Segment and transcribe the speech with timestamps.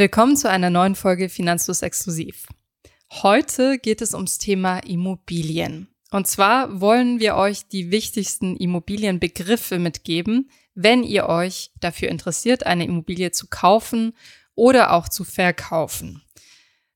[0.00, 2.46] Willkommen zu einer neuen Folge Finanzlos Exklusiv.
[3.10, 5.88] Heute geht es ums Thema Immobilien.
[6.10, 12.86] Und zwar wollen wir euch die wichtigsten Immobilienbegriffe mitgeben, wenn ihr euch dafür interessiert, eine
[12.86, 14.16] Immobilie zu kaufen
[14.54, 16.22] oder auch zu verkaufen.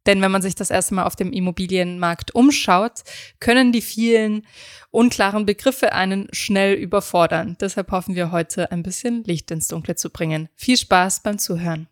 [0.07, 3.03] Denn wenn man sich das erste Mal auf dem Immobilienmarkt umschaut,
[3.39, 4.47] können die vielen
[4.91, 7.59] unklaren Begriffe einen schnell überfordern.
[7.61, 10.49] Deshalb hoffen wir heute ein bisschen Licht ins Dunkle zu bringen.
[10.55, 11.87] Viel Spaß beim Zuhören.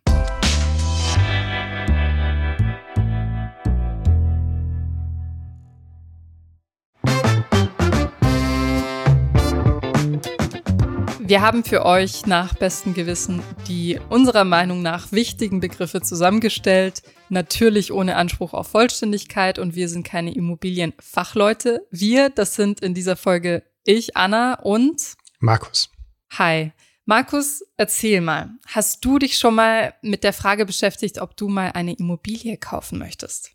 [11.32, 17.02] Wir haben für euch nach bestem Gewissen die unserer Meinung nach wichtigen Begriffe zusammengestellt.
[17.30, 21.86] Natürlich ohne Anspruch auf Vollständigkeit und wir sind keine Immobilienfachleute.
[21.90, 25.90] Wir, das sind in dieser Folge ich, Anna und Markus.
[26.34, 26.72] Hi.
[27.06, 31.70] Markus, erzähl mal, hast du dich schon mal mit der Frage beschäftigt, ob du mal
[31.72, 33.52] eine Immobilie kaufen möchtest?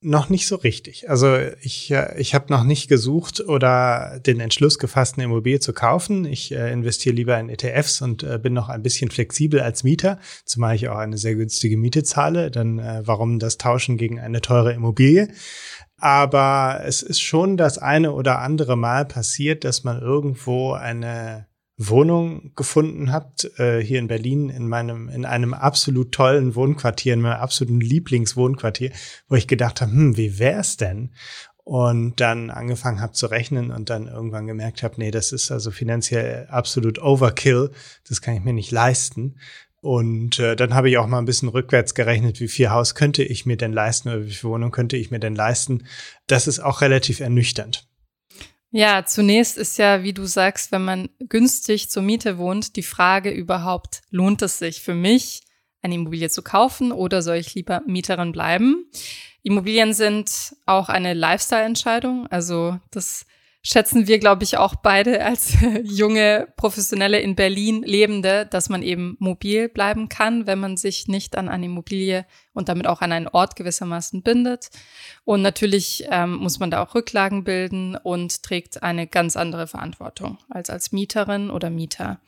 [0.00, 1.10] Noch nicht so richtig.
[1.10, 6.24] Also ich, ich habe noch nicht gesucht oder den Entschluss gefasst, eine Immobilie zu kaufen.
[6.24, 10.20] Ich äh, investiere lieber in ETFs und äh, bin noch ein bisschen flexibel als Mieter,
[10.44, 12.52] zumal ich auch eine sehr günstige Miete zahle.
[12.52, 15.30] Dann äh, warum das tauschen gegen eine teure Immobilie?
[15.96, 21.47] Aber es ist schon das eine oder andere Mal passiert, dass man irgendwo eine
[21.78, 27.20] Wohnung gefunden habt, äh, hier in Berlin, in meinem, in einem absolut tollen Wohnquartier, in
[27.20, 28.90] meinem absoluten Lieblingswohnquartier,
[29.28, 31.12] wo ich gedacht habe, hm, wie wär's denn?
[31.62, 35.70] Und dann angefangen habe zu rechnen und dann irgendwann gemerkt habe, nee, das ist also
[35.70, 37.70] finanziell absolut Overkill,
[38.08, 39.36] das kann ich mir nicht leisten.
[39.80, 43.22] Und äh, dann habe ich auch mal ein bisschen rückwärts gerechnet, wie viel Haus könnte
[43.22, 45.86] ich mir denn leisten oder wie viel Wohnung könnte ich mir denn leisten.
[46.26, 47.87] Das ist auch relativ ernüchternd.
[48.70, 53.30] Ja, zunächst ist ja, wie du sagst, wenn man günstig zur Miete wohnt, die Frage
[53.30, 55.42] überhaupt, lohnt es sich für mich,
[55.80, 58.90] eine Immobilie zu kaufen oder soll ich lieber Mieterin bleiben?
[59.42, 62.26] Immobilien sind auch eine Lifestyle-Entscheidung.
[62.26, 63.24] Also das
[63.62, 69.16] schätzen wir, glaube ich, auch beide als junge Professionelle in Berlin Lebende, dass man eben
[69.18, 73.28] mobil bleiben kann, wenn man sich nicht an eine Immobilie und damit auch an einen
[73.28, 74.70] Ort gewissermaßen bindet.
[75.24, 80.38] Und natürlich ähm, muss man da auch Rücklagen bilden und trägt eine ganz andere Verantwortung
[80.48, 82.20] als als Mieterin oder Mieter.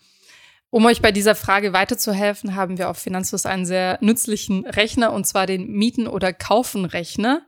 [0.73, 5.27] Um euch bei dieser Frage weiterzuhelfen, haben wir auf Finanzfluss einen sehr nützlichen Rechner, und
[5.27, 7.43] zwar den Mieten- oder Kaufen-Rechner.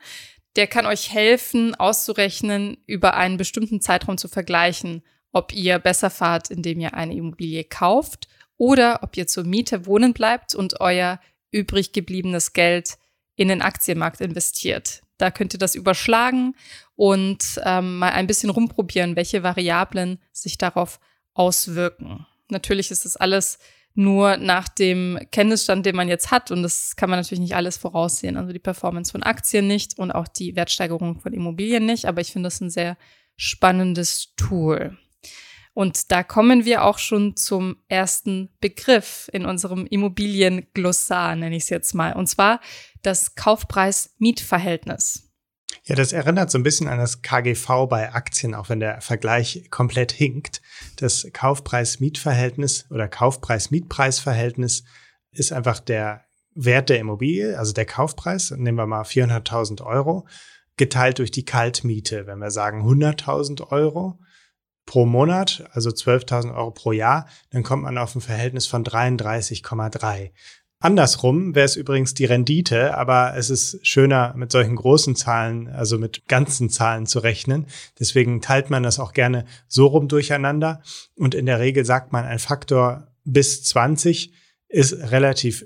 [0.56, 5.02] Der kann euch helfen, auszurechnen, über einen bestimmten Zeitraum zu vergleichen,
[5.32, 10.12] ob ihr besser fahrt, indem ihr eine Immobilie kauft oder ob ihr zur Miete wohnen
[10.12, 11.20] bleibt und euer
[11.50, 12.98] übrig gebliebenes Geld
[13.36, 15.02] in den Aktienmarkt investiert.
[15.18, 16.54] Da könnt ihr das überschlagen
[16.96, 21.00] und ähm, mal ein bisschen rumprobieren, welche Variablen sich darauf
[21.34, 22.26] auswirken.
[22.48, 23.58] Natürlich ist das alles
[23.94, 26.50] nur nach dem Kenntnisstand, den man jetzt hat.
[26.50, 28.36] Und das kann man natürlich nicht alles voraussehen.
[28.36, 32.06] Also die Performance von Aktien nicht und auch die Wertsteigerung von Immobilien nicht.
[32.06, 32.97] Aber ich finde das ein sehr
[33.36, 34.97] spannendes Tool.
[35.75, 41.70] Und da kommen wir auch schon zum ersten Begriff in unserem Immobilienglossar, nenne ich es
[41.70, 42.12] jetzt mal.
[42.12, 42.60] Und zwar
[43.02, 45.31] das Kaufpreis-Mietverhältnis.
[45.84, 49.69] Ja, das erinnert so ein bisschen an das KGV bei Aktien, auch wenn der Vergleich
[49.71, 50.62] komplett hinkt.
[50.97, 54.84] Das Kaufpreis-Mietverhältnis oder Kaufpreis-Mietpreisverhältnis
[55.32, 56.25] ist einfach der
[56.55, 60.27] Wert der Immobilie, also der Kaufpreis, nehmen wir mal 400.000 Euro,
[60.77, 62.27] geteilt durch die Kaltmiete.
[62.27, 64.19] Wenn wir sagen 100.000 Euro
[64.84, 70.32] pro Monat, also 12.000 Euro pro Jahr, dann kommt man auf ein Verhältnis von 33,3.
[70.82, 75.97] Andersrum wäre es übrigens die Rendite, aber es ist schöner, mit solchen großen Zahlen, also
[75.97, 77.66] mit ganzen Zahlen zu rechnen.
[78.00, 80.82] Deswegen teilt man das auch gerne so rum durcheinander.
[81.15, 84.32] Und in der Regel sagt man, ein Faktor bis 20
[84.69, 85.65] ist relativ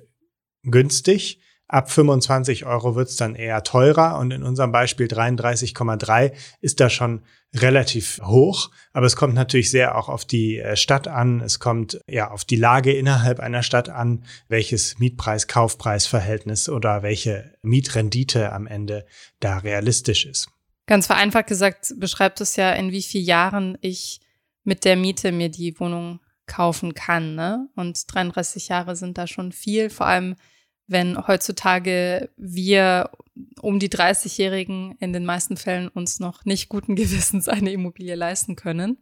[0.62, 1.40] günstig.
[1.68, 6.88] Ab 25 Euro wird es dann eher teurer und in unserem Beispiel 33,3 ist da
[6.88, 7.22] schon
[7.54, 8.70] relativ hoch.
[8.92, 11.40] Aber es kommt natürlich sehr auch auf die äh, Stadt an.
[11.40, 18.52] Es kommt ja auf die Lage innerhalb einer Stadt an, welches Mietpreis-Kaufpreis-Verhältnis oder welche Mietrendite
[18.52, 19.06] am Ende
[19.40, 20.48] da realistisch ist.
[20.86, 24.20] Ganz vereinfacht gesagt beschreibt es ja, in wie vielen Jahren ich
[24.62, 27.34] mit der Miete mir die Wohnung kaufen kann.
[27.34, 27.68] Ne?
[27.74, 30.36] Und 33 Jahre sind da schon viel, vor allem
[30.86, 33.10] wenn heutzutage wir
[33.60, 38.56] um die 30-Jährigen in den meisten Fällen uns noch nicht guten Gewissens eine Immobilie leisten
[38.56, 38.98] können.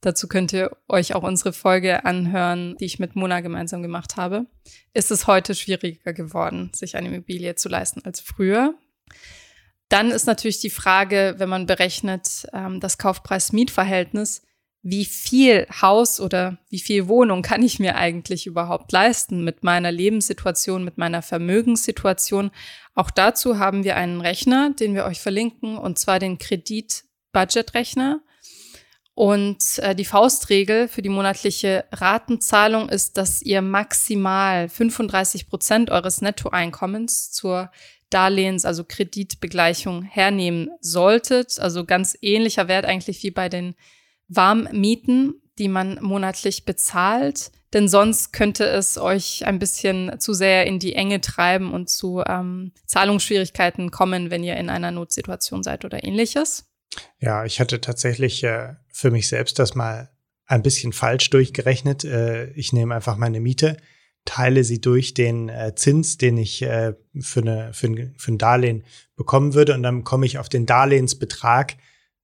[0.00, 4.46] Dazu könnt ihr euch auch unsere Folge anhören, die ich mit Mona gemeinsam gemacht habe.
[4.94, 8.74] Ist es heute schwieriger geworden, sich eine Immobilie zu leisten als früher?
[9.88, 14.42] Dann ist natürlich die Frage, wenn man berechnet, ähm, das Kaufpreis-Mietverhältnis,
[14.82, 19.92] wie viel Haus oder wie viel Wohnung kann ich mir eigentlich überhaupt leisten mit meiner
[19.92, 22.50] Lebenssituation, mit meiner Vermögenssituation.
[22.94, 28.20] Auch dazu haben wir einen Rechner, den wir euch verlinken, und zwar den Kredit-Budget-Rechner.
[29.12, 36.22] Und äh, die Faustregel für die monatliche Ratenzahlung ist, dass ihr maximal 35 Prozent eures
[36.22, 37.70] Nettoeinkommens zur
[38.08, 41.58] Darlehens-, also Kreditbegleichung hernehmen solltet.
[41.58, 43.74] Also ganz ähnlicher Wert eigentlich wie bei den
[44.30, 47.50] Warmmieten, die man monatlich bezahlt.
[47.72, 52.22] Denn sonst könnte es euch ein bisschen zu sehr in die Enge treiben und zu
[52.26, 56.64] ähm, Zahlungsschwierigkeiten kommen, wenn ihr in einer Notsituation seid oder ähnliches.
[57.20, 60.10] Ja, ich hatte tatsächlich äh, für mich selbst das mal
[60.46, 62.04] ein bisschen falsch durchgerechnet.
[62.04, 63.76] Äh, ich nehme einfach meine Miete,
[64.24, 68.38] teile sie durch den äh, Zins, den ich äh, für, eine, für, ein, für ein
[68.38, 68.84] Darlehen
[69.14, 71.76] bekommen würde und dann komme ich auf den Darlehensbetrag,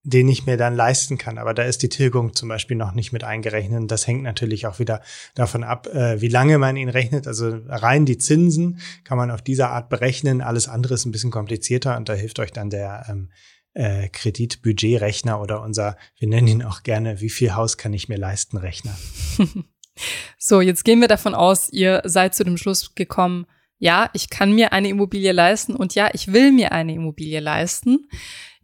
[0.07, 1.37] den ich mir dann leisten kann.
[1.37, 3.91] Aber da ist die Tilgung zum Beispiel noch nicht mit eingerechnet.
[3.91, 5.03] Das hängt natürlich auch wieder
[5.35, 7.27] davon ab, äh, wie lange man ihn rechnet.
[7.27, 10.41] Also rein die Zinsen kann man auf diese Art berechnen.
[10.41, 13.31] Alles andere ist ein bisschen komplizierter und da hilft euch dann der ähm,
[13.75, 18.17] äh, Kreditbudgetrechner oder unser, wir nennen ihn auch gerne, wie viel Haus kann ich mir
[18.17, 18.97] leisten, Rechner.
[20.39, 23.47] so, jetzt gehen wir davon aus, ihr seid zu dem Schluss gekommen,
[23.79, 28.09] ja, ich kann mir eine Immobilie leisten und ja, ich will mir eine Immobilie leisten.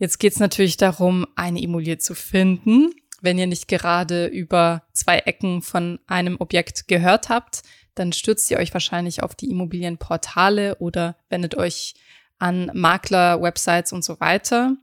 [0.02, 2.90] Jetzt geht es natürlich darum, eine Immobilie zu finden.
[3.20, 7.62] Wenn ihr nicht gerade über zwei Ecken von einem Objekt gehört habt,
[7.94, 11.94] dann stürzt ihr euch wahrscheinlich auf die Immobilienportale oder wendet euch
[12.40, 14.76] an Makler, Websites und so weiter.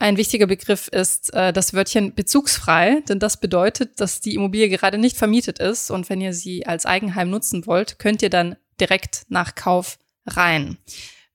[0.00, 4.98] Ein wichtiger Begriff ist äh, das Wörtchen bezugsfrei, denn das bedeutet, dass die Immobilie gerade
[4.98, 9.26] nicht vermietet ist und wenn ihr sie als Eigenheim nutzen wollt, könnt ihr dann direkt
[9.28, 10.76] nach Kauf rein.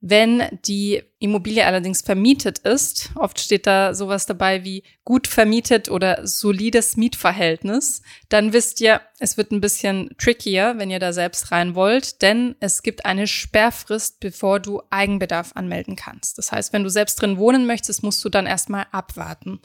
[0.02, 6.28] Wenn die Immobilie allerdings vermietet ist, oft steht da sowas dabei wie gut vermietet oder
[6.28, 11.74] solides Mietverhältnis, dann wisst ihr, es wird ein bisschen trickier, wenn ihr da selbst rein
[11.74, 16.38] wollt, denn es gibt eine Sperrfrist, bevor du Eigenbedarf anmelden kannst.
[16.38, 19.60] Das heißt, wenn du selbst drin wohnen möchtest, musst du dann erstmal abwarten.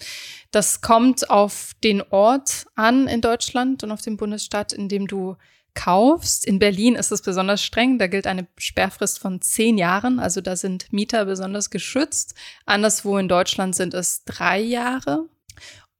[0.53, 5.37] Das kommt auf den Ort an in Deutschland und auf den Bundesstaat, in dem du
[5.75, 6.45] kaufst.
[6.45, 7.99] In Berlin ist es besonders streng.
[7.99, 10.19] Da gilt eine Sperrfrist von zehn Jahren.
[10.19, 12.35] Also da sind Mieter besonders geschützt.
[12.67, 15.27] Anderswo in Deutschland sind es drei Jahre.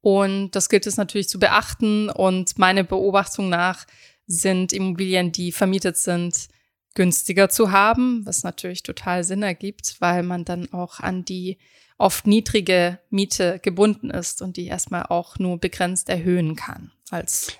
[0.01, 2.09] Und das gilt es natürlich zu beachten.
[2.09, 3.85] Und meine Beobachtung nach
[4.27, 6.47] sind Immobilien, die vermietet sind,
[6.93, 11.57] günstiger zu haben, was natürlich total Sinn ergibt, weil man dann auch an die
[11.97, 17.53] oft niedrige Miete gebunden ist und die erstmal auch nur begrenzt erhöhen kann als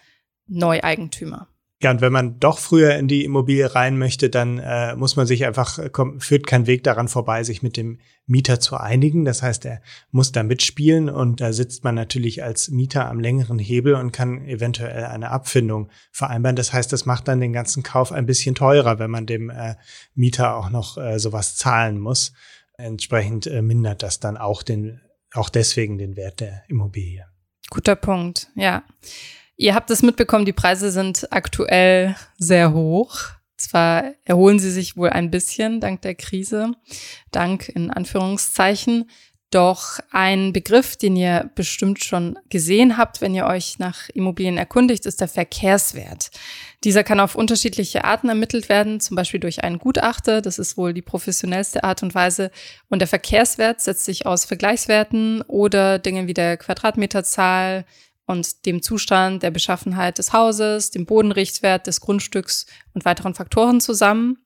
[0.47, 1.47] Neueigentümer.
[1.83, 5.25] Ja, und wenn man doch früher in die Immobilie rein möchte, dann äh, muss man
[5.25, 9.25] sich einfach, äh, kommt, führt kein Weg daran vorbei, sich mit dem Mieter zu einigen.
[9.25, 9.81] Das heißt, er
[10.11, 14.45] muss da mitspielen und da sitzt man natürlich als Mieter am längeren Hebel und kann
[14.45, 16.55] eventuell eine Abfindung vereinbaren.
[16.55, 19.75] Das heißt, das macht dann den ganzen Kauf ein bisschen teurer, wenn man dem äh,
[20.13, 22.33] Mieter auch noch äh, sowas zahlen muss.
[22.77, 25.01] Entsprechend äh, mindert das dann auch den,
[25.33, 27.25] auch deswegen den Wert der Immobilie.
[27.71, 28.83] Guter Punkt, ja.
[29.61, 33.19] Ihr habt es mitbekommen, die Preise sind aktuell sehr hoch.
[33.57, 36.71] Zwar erholen sie sich wohl ein bisschen dank der Krise,
[37.29, 39.07] dank in Anführungszeichen.
[39.51, 45.05] Doch ein Begriff, den ihr bestimmt schon gesehen habt, wenn ihr euch nach Immobilien erkundigt,
[45.05, 46.31] ist der Verkehrswert.
[46.83, 50.41] Dieser kann auf unterschiedliche Arten ermittelt werden, zum Beispiel durch einen Gutachter.
[50.41, 52.49] Das ist wohl die professionellste Art und Weise.
[52.89, 57.85] Und der Verkehrswert setzt sich aus Vergleichswerten oder Dingen wie der Quadratmeterzahl,
[58.31, 64.37] und dem Zustand der Beschaffenheit des Hauses, dem Bodenrichtwert des Grundstücks und weiteren Faktoren zusammen.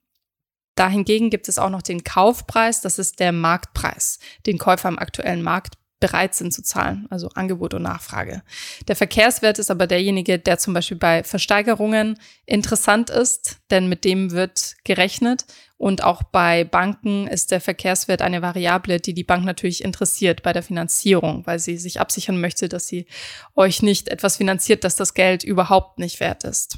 [0.76, 5.42] Dahingegen gibt es auch noch den Kaufpreis, das ist der Marktpreis, den Käufer am aktuellen
[5.42, 8.44] Markt bereit sind zu zahlen, also Angebot und Nachfrage.
[8.88, 14.30] Der Verkehrswert ist aber derjenige, der zum Beispiel bei Versteigerungen interessant ist, denn mit dem
[14.30, 15.46] wird gerechnet.
[15.78, 20.54] Und auch bei Banken ist der Verkehrswert eine Variable, die die Bank natürlich interessiert bei
[20.54, 23.08] der Finanzierung, weil sie sich absichern möchte, dass sie
[23.56, 26.78] euch nicht etwas finanziert, das das Geld überhaupt nicht wert ist.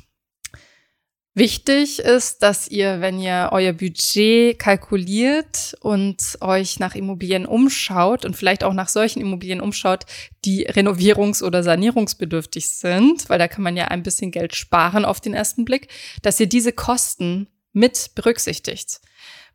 [1.38, 8.36] Wichtig ist, dass ihr, wenn ihr euer Budget kalkuliert und euch nach Immobilien umschaut und
[8.36, 10.06] vielleicht auch nach solchen Immobilien umschaut,
[10.46, 15.22] die renovierungs- oder sanierungsbedürftig sind, weil da kann man ja ein bisschen Geld sparen auf
[15.22, 15.90] den ersten Blick,
[16.24, 19.00] dass ihr diese Kosten mit berücksichtigt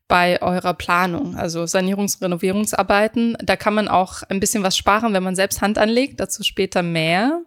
[0.07, 1.35] bei eurer Planung.
[1.35, 5.79] Also Sanierungs- Renovierungsarbeiten, da kann man auch ein bisschen was sparen, wenn man selbst Hand
[5.79, 7.43] anlegt, dazu später mehr.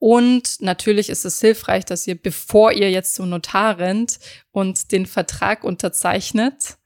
[0.00, 4.18] Und natürlich ist es hilfreich, dass ihr, bevor ihr jetzt zum Notar rennt
[4.50, 6.78] und den Vertrag unterzeichnet,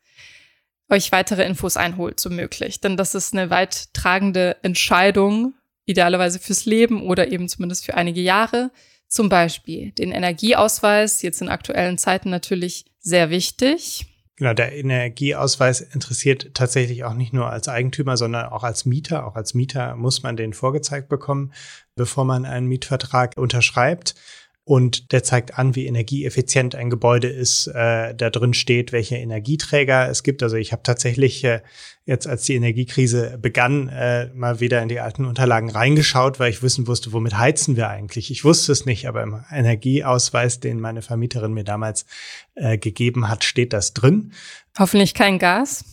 [0.91, 2.81] euch weitere Infos einholt, so möglich.
[2.81, 5.55] Denn das ist eine weit tragende Entscheidung,
[5.87, 8.73] idealerweise fürs Leben oder eben zumindest für einige Jahre.
[9.07, 14.07] Zum Beispiel den Energieausweis, jetzt in aktuellen Zeiten natürlich sehr wichtig.
[14.37, 19.27] Genau, der Energieausweis interessiert tatsächlich auch nicht nur als Eigentümer, sondern auch als Mieter.
[19.27, 21.53] Auch als Mieter muss man den vorgezeigt bekommen,
[21.95, 24.17] bevor man einen Mietvertrag unterschreibt
[24.65, 27.67] und der zeigt an, wie energieeffizient ein Gebäude ist.
[27.67, 30.43] Äh, da drin steht, welche Energieträger es gibt.
[30.43, 31.61] Also ich habe tatsächlich äh,
[32.07, 36.63] jetzt, als die Energiekrise begann, äh, mal wieder in die alten Unterlagen reingeschaut, weil ich
[36.63, 38.31] wissen wusste, womit heizen wir eigentlich.
[38.31, 42.07] Ich wusste es nicht, aber im Energieausweis, den meine Vermieterin mir damals
[42.55, 44.33] äh, gegeben hat, steht das drin.
[44.79, 45.85] Hoffentlich kein Gas.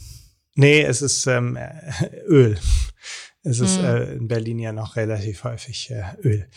[0.55, 1.57] Nee, es ist ähm,
[2.25, 2.57] Öl.
[3.43, 3.85] Es ist hm.
[3.85, 6.47] äh, in Berlin ja noch relativ häufig äh, Öl.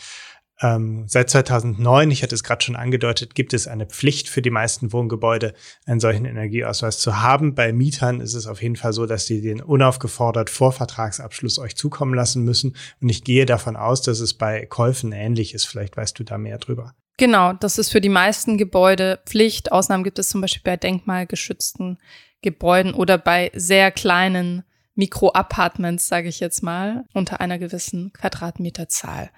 [0.61, 4.49] Ähm, seit 2009, ich hatte es gerade schon angedeutet, gibt es eine Pflicht für die
[4.49, 5.53] meisten Wohngebäude,
[5.85, 7.55] einen solchen Energieausweis zu haben.
[7.55, 11.75] Bei Mietern ist es auf jeden Fall so, dass sie den unaufgefordert vor Vertragsabschluss euch
[11.75, 12.75] zukommen lassen müssen.
[13.01, 15.65] Und ich gehe davon aus, dass es bei Käufen ähnlich ist.
[15.65, 16.93] Vielleicht weißt du da mehr drüber.
[17.17, 19.71] Genau, das ist für die meisten Gebäude Pflicht.
[19.71, 21.97] Ausnahmen gibt es zum Beispiel bei denkmalgeschützten
[22.41, 24.63] Gebäuden oder bei sehr kleinen
[24.95, 29.29] Mikro-Apartments, sage ich jetzt mal, unter einer gewissen Quadratmeterzahl.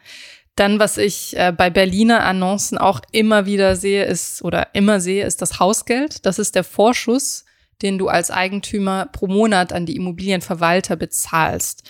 [0.57, 5.23] Dann, was ich äh, bei Berliner Annoncen auch immer wieder sehe, ist oder immer sehe,
[5.23, 6.25] ist das Hausgeld.
[6.25, 7.45] Das ist der Vorschuss,
[7.83, 11.83] den du als Eigentümer pro Monat an die Immobilienverwalter bezahlst.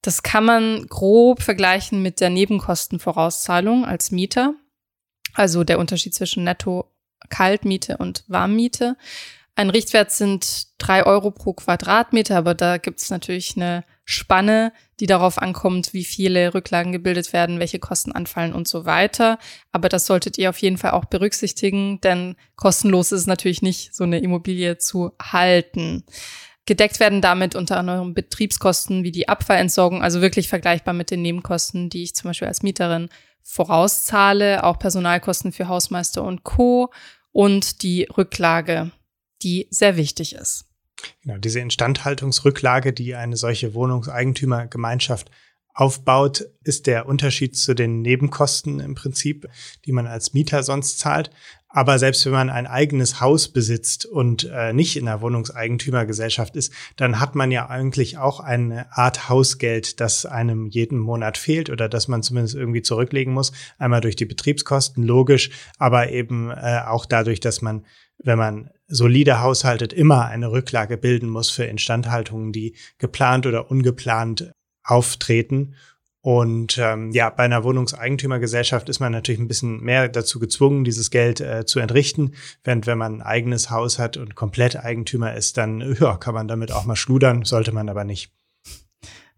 [0.00, 4.54] Das kann man grob vergleichen mit der Nebenkostenvorauszahlung als Mieter.
[5.34, 8.96] Also der Unterschied zwischen Netto-Kaltmiete und Warmmiete.
[9.54, 15.06] Ein Richtwert sind drei Euro pro Quadratmeter, aber da gibt es natürlich eine Spanne, die
[15.06, 19.38] darauf ankommt, wie viele Rücklagen gebildet werden, welche Kosten anfallen und so weiter.
[19.72, 23.94] Aber das solltet ihr auf jeden Fall auch berücksichtigen, denn kostenlos ist es natürlich nicht,
[23.94, 26.04] so eine Immobilie zu halten.
[26.66, 31.90] Gedeckt werden damit unter anderem Betriebskosten wie die Abfallentsorgung, also wirklich vergleichbar mit den Nebenkosten,
[31.90, 33.08] die ich zum Beispiel als Mieterin
[33.42, 36.90] vorauszahle, auch Personalkosten für Hausmeister und Co.
[37.32, 38.92] und die Rücklage,
[39.42, 40.64] die sehr wichtig ist.
[41.22, 45.30] Genau, diese Instandhaltungsrücklage, die eine solche Wohnungseigentümergemeinschaft
[45.74, 49.48] aufbaut, ist der Unterschied zu den Nebenkosten im Prinzip,
[49.84, 51.30] die man als Mieter sonst zahlt.
[51.68, 56.72] Aber selbst wenn man ein eigenes Haus besitzt und äh, nicht in einer Wohnungseigentümergesellschaft ist,
[56.96, 61.88] dann hat man ja eigentlich auch eine Art Hausgeld, das einem jeden Monat fehlt oder
[61.88, 63.50] das man zumindest irgendwie zurücklegen muss.
[63.76, 67.84] Einmal durch die Betriebskosten, logisch, aber eben äh, auch dadurch, dass man,
[68.18, 74.52] wenn man solide haushaltet, immer eine Rücklage bilden muss für Instandhaltungen, die geplant oder ungeplant
[74.84, 75.74] auftreten.
[76.20, 81.10] Und ähm, ja, bei einer Wohnungseigentümergesellschaft ist man natürlich ein bisschen mehr dazu gezwungen, dieses
[81.10, 82.34] Geld äh, zu entrichten.
[82.62, 86.48] Während wenn man ein eigenes Haus hat und komplett Eigentümer ist, dann ja, kann man
[86.48, 88.32] damit auch mal schludern, sollte man aber nicht.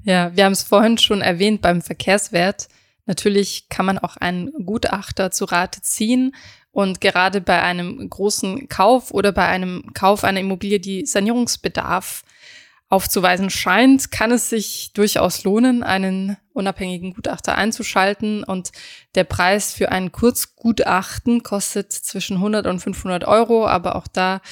[0.04, 2.68] Ja, wir haben es vorhin schon erwähnt beim Verkehrswert.
[3.06, 6.36] Natürlich kann man auch einen Gutachter zu Rate ziehen
[6.76, 12.22] und gerade bei einem großen Kauf oder bei einem Kauf einer Immobilie, die Sanierungsbedarf
[12.90, 18.44] aufzuweisen scheint, kann es sich durchaus lohnen, einen unabhängigen Gutachter einzuschalten.
[18.44, 18.72] Und
[19.14, 23.66] der Preis für ein Kurzgutachten kostet zwischen 100 und 500 Euro.
[23.66, 24.42] Aber auch da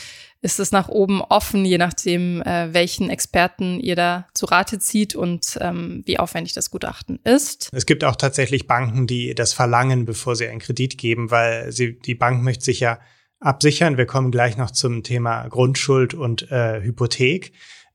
[0.44, 5.14] ist es nach oben offen, je nachdem, äh, welchen Experten ihr da zu Rate zieht
[5.14, 7.70] und ähm, wie aufwendig das Gutachten ist.
[7.72, 11.98] Es gibt auch tatsächlich Banken, die das verlangen, bevor sie einen Kredit geben, weil sie,
[11.98, 12.98] die Bank möchte sich ja
[13.40, 13.96] absichern.
[13.96, 17.52] Wir kommen gleich noch zum Thema Grundschuld und äh, Hypothek.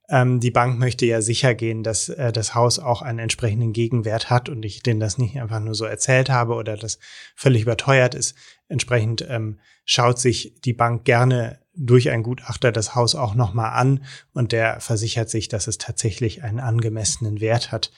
[0.09, 4.31] Ähm, die Bank möchte ja sicher gehen, dass äh, das Haus auch einen entsprechenden Gegenwert
[4.31, 6.97] hat und ich denen das nicht einfach nur so erzählt habe oder das
[7.35, 8.35] völlig überteuert ist.
[8.67, 14.03] Entsprechend ähm, schaut sich die Bank gerne durch einen Gutachter das Haus auch nochmal an
[14.33, 17.91] und der versichert sich, dass es tatsächlich einen angemessenen Wert hat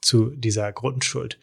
[0.00, 1.38] zu dieser Grundschuld.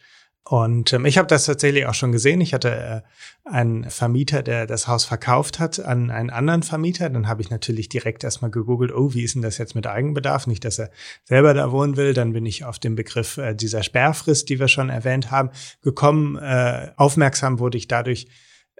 [0.48, 2.40] Und ähm, ich habe das tatsächlich auch schon gesehen.
[2.40, 7.10] Ich hatte äh, einen Vermieter, der das Haus verkauft hat an einen anderen Vermieter.
[7.10, 10.46] Dann habe ich natürlich direkt erstmal gegoogelt, oh, wie ist denn das jetzt mit Eigenbedarf?
[10.46, 10.90] Nicht, dass er
[11.24, 12.14] selber da wohnen will.
[12.14, 15.50] Dann bin ich auf den Begriff äh, dieser Sperrfrist, die wir schon erwähnt haben,
[15.82, 16.36] gekommen.
[16.36, 18.28] Äh, aufmerksam wurde ich dadurch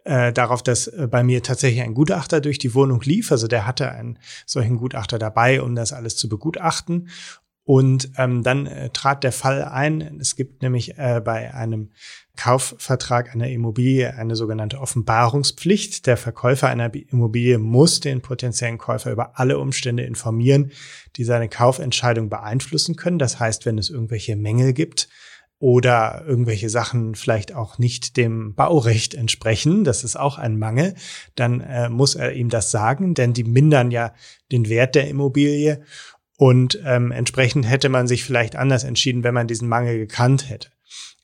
[0.07, 3.33] äh, darauf, dass äh, bei mir tatsächlich ein Gutachter durch die Wohnung lief.
[3.33, 7.09] Also der hatte einen solchen Gutachter dabei, um das alles zu begutachten.
[7.65, 10.21] Und ähm, dann äh, trat der Fall ein.
[10.21, 11.91] Es gibt nämlich äh, bei einem
[12.37, 16.07] Kaufvertrag einer Immobilie eine sogenannte Offenbarungspflicht.
[16.07, 20.71] Der Verkäufer einer Immobilie muss den potenziellen Käufer über alle Umstände informieren,
[21.17, 23.19] die seine Kaufentscheidung beeinflussen können.
[23.19, 25.09] Das heißt, wenn es irgendwelche Mängel gibt,
[25.59, 30.95] oder irgendwelche Sachen vielleicht auch nicht dem Baurecht entsprechen, das ist auch ein Mangel,
[31.35, 34.13] dann äh, muss er ihm das sagen, denn die mindern ja
[34.53, 35.83] den Wert der Immobilie
[36.37, 40.69] und ähm, entsprechend hätte man sich vielleicht anders entschieden, wenn man diesen Mangel gekannt hätte.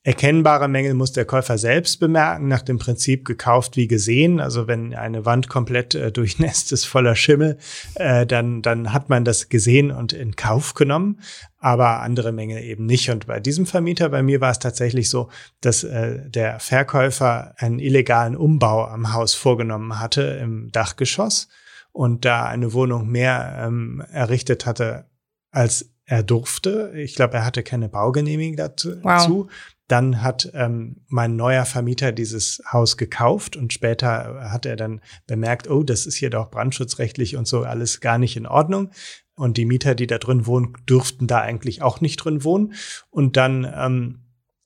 [0.04, 4.40] Erkennbare Mängel muss der Käufer selbst bemerken, nach dem Prinzip gekauft wie gesehen.
[4.40, 7.56] Also wenn eine Wand komplett äh, durchnässt ist voller Schimmel,
[7.94, 11.20] äh, dann, dann hat man das gesehen und in Kauf genommen,
[11.58, 13.10] aber andere Mängel eben nicht.
[13.10, 15.28] Und bei diesem Vermieter, bei mir war es tatsächlich so,
[15.60, 21.46] dass äh, der Verkäufer einen illegalen Umbau am Haus vorgenommen hatte im Dachgeschoss
[21.92, 25.04] und da eine Wohnung mehr ähm, errichtet hatte,
[25.52, 26.92] als er durfte.
[26.96, 28.96] Ich glaube, er hatte keine Baugenehmigung dazu.
[29.02, 29.48] Wow.
[29.92, 35.68] Dann hat ähm, mein neuer Vermieter dieses Haus gekauft und später hat er dann bemerkt,
[35.68, 38.90] oh, das ist hier doch brandschutzrechtlich und so alles gar nicht in Ordnung.
[39.34, 42.72] Und die Mieter, die da drin wohnen, dürften da eigentlich auch nicht drin wohnen.
[43.10, 44.22] Und dann ähm,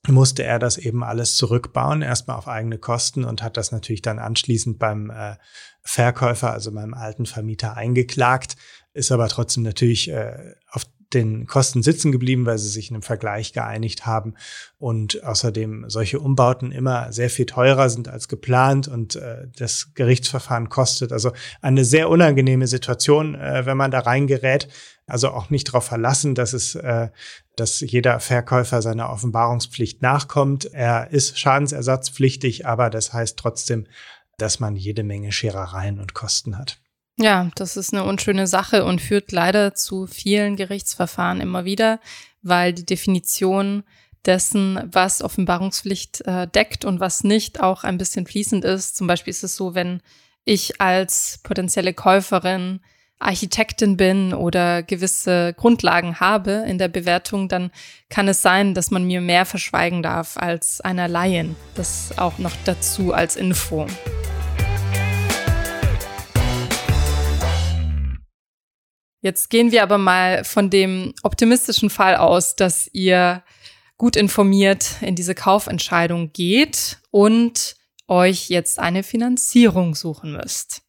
[0.07, 4.19] musste er das eben alles zurückbauen, erstmal auf eigene Kosten und hat das natürlich dann
[4.19, 5.35] anschließend beim äh,
[5.81, 8.55] Verkäufer, also meinem alten Vermieter, eingeklagt,
[8.93, 13.01] ist aber trotzdem natürlich äh, auf den Kosten sitzen geblieben, weil sie sich in einem
[13.01, 14.33] Vergleich geeinigt haben
[14.77, 20.69] und außerdem solche Umbauten immer sehr viel teurer sind als geplant und äh, das Gerichtsverfahren
[20.69, 21.11] kostet.
[21.13, 24.67] Also eine sehr unangenehme Situation, äh, wenn man da reingerät.
[25.05, 27.09] Also auch nicht darauf verlassen, dass es, äh,
[27.55, 30.65] dass jeder Verkäufer seiner Offenbarungspflicht nachkommt.
[30.65, 33.87] Er ist schadensersatzpflichtig, aber das heißt trotzdem,
[34.37, 36.81] dass man jede Menge Scherereien und Kosten hat.
[37.19, 41.99] Ja, das ist eine unschöne Sache und führt leider zu vielen Gerichtsverfahren immer wieder,
[42.43, 43.83] weil die Definition
[44.25, 48.97] dessen, was Offenbarungspflicht äh, deckt und was nicht, auch ein bisschen fließend ist.
[48.97, 50.01] Zum Beispiel ist es so, wenn
[50.45, 52.81] ich als potenzielle Käuferin
[53.19, 57.71] Architektin bin oder gewisse Grundlagen habe in der Bewertung, dann
[58.09, 61.55] kann es sein, dass man mir mehr verschweigen darf als einer Laien.
[61.73, 63.87] Das auch noch dazu als Info.
[69.27, 73.43] Jetzt gehen wir aber mal von dem optimistischen Fall aus, dass ihr
[73.97, 77.75] gut informiert in diese Kaufentscheidung geht und
[78.07, 80.83] euch jetzt eine Finanzierung suchen müsst.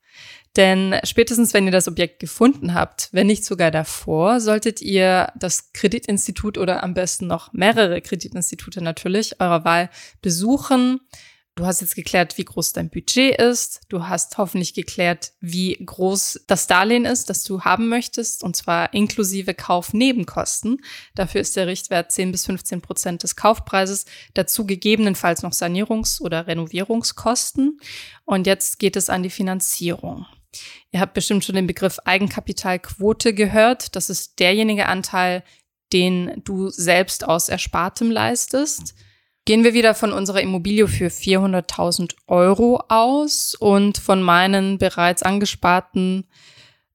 [0.56, 5.72] Denn spätestens, wenn ihr das Objekt gefunden habt, wenn nicht sogar davor, solltet ihr das
[5.72, 9.90] Kreditinstitut oder am besten noch mehrere Kreditinstitute natürlich eurer Wahl
[10.22, 11.00] besuchen
[11.58, 13.80] Du hast jetzt geklärt, wie groß dein Budget ist.
[13.88, 18.94] Du hast hoffentlich geklärt, wie groß das Darlehen ist, das du haben möchtest, und zwar
[18.94, 20.80] inklusive Kaufnebenkosten.
[21.16, 24.04] Dafür ist der Richtwert 10 bis 15 Prozent des Kaufpreises.
[24.34, 27.80] Dazu gegebenenfalls noch Sanierungs- oder Renovierungskosten.
[28.24, 30.26] Und jetzt geht es an die Finanzierung.
[30.92, 33.96] Ihr habt bestimmt schon den Begriff Eigenkapitalquote gehört.
[33.96, 35.42] Das ist derjenige Anteil,
[35.92, 38.94] den du selbst aus Erspartem leistest.
[39.48, 46.26] Gehen wir wieder von unserer Immobilie für 400.000 Euro aus und von meinen bereits angesparten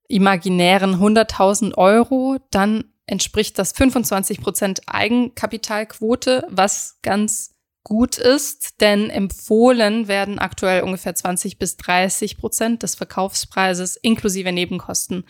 [0.08, 10.08] imaginären 100.000 Euro, dann entspricht das 25 Prozent Eigenkapitalquote, was ganz gut ist, denn empfohlen
[10.08, 15.26] werden aktuell ungefähr 20 bis 30 Prozent des Verkaufspreises inklusive Nebenkosten.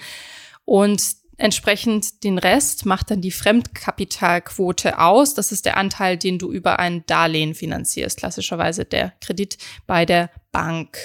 [0.66, 5.34] Und Entsprechend den Rest macht dann die Fremdkapitalquote aus.
[5.34, 10.30] Das ist der Anteil, den du über ein Darlehen finanzierst, klassischerweise der Kredit bei der
[10.54, 10.98] Bank.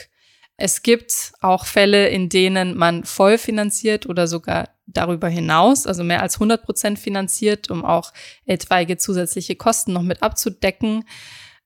[0.56, 6.22] Es gibt auch Fälle, in denen man voll finanziert oder sogar darüber hinaus, also mehr
[6.22, 8.12] als 100 Prozent finanziert, um auch
[8.46, 11.02] etwaige zusätzliche Kosten noch mit abzudecken.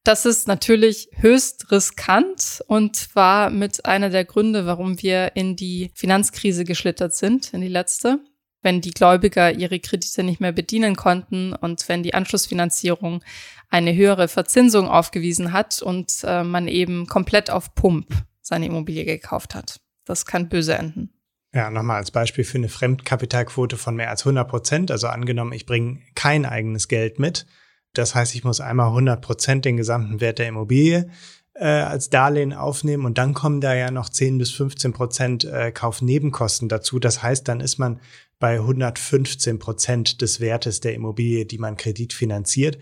[0.03, 5.91] Das ist natürlich höchst riskant und war mit einer der Gründe, warum wir in die
[5.95, 8.19] Finanzkrise geschlittert sind, in die letzte
[8.63, 13.23] wenn die Gläubiger ihre Kredite nicht mehr bedienen konnten und wenn die Anschlussfinanzierung
[13.69, 18.07] eine höhere Verzinsung aufgewiesen hat und äh, man eben komplett auf Pump
[18.41, 19.81] seine Immobilie gekauft hat.
[20.05, 21.11] Das kann böse enden.
[21.55, 24.91] Ja, nochmal als Beispiel für eine Fremdkapitalquote von mehr als 100 Prozent.
[24.91, 27.47] Also angenommen, ich bringe kein eigenes Geld mit.
[27.93, 31.11] Das heißt, ich muss einmal 100 Prozent den gesamten Wert der Immobilie
[31.55, 35.71] äh, als Darlehen aufnehmen und dann kommen da ja noch 10 bis 15 Prozent äh,
[35.73, 36.99] Kaufnebenkosten dazu.
[36.99, 38.01] Das heißt, dann ist man
[38.43, 42.77] bei 115 Prozent des Wertes der Immobilie, die man kreditfinanziert,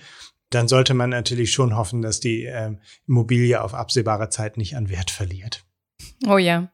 [0.48, 4.88] dann sollte man natürlich schon hoffen, dass die äh, Immobilie auf absehbare Zeit nicht an
[4.88, 5.66] Wert verliert.
[6.26, 6.72] Oh ja.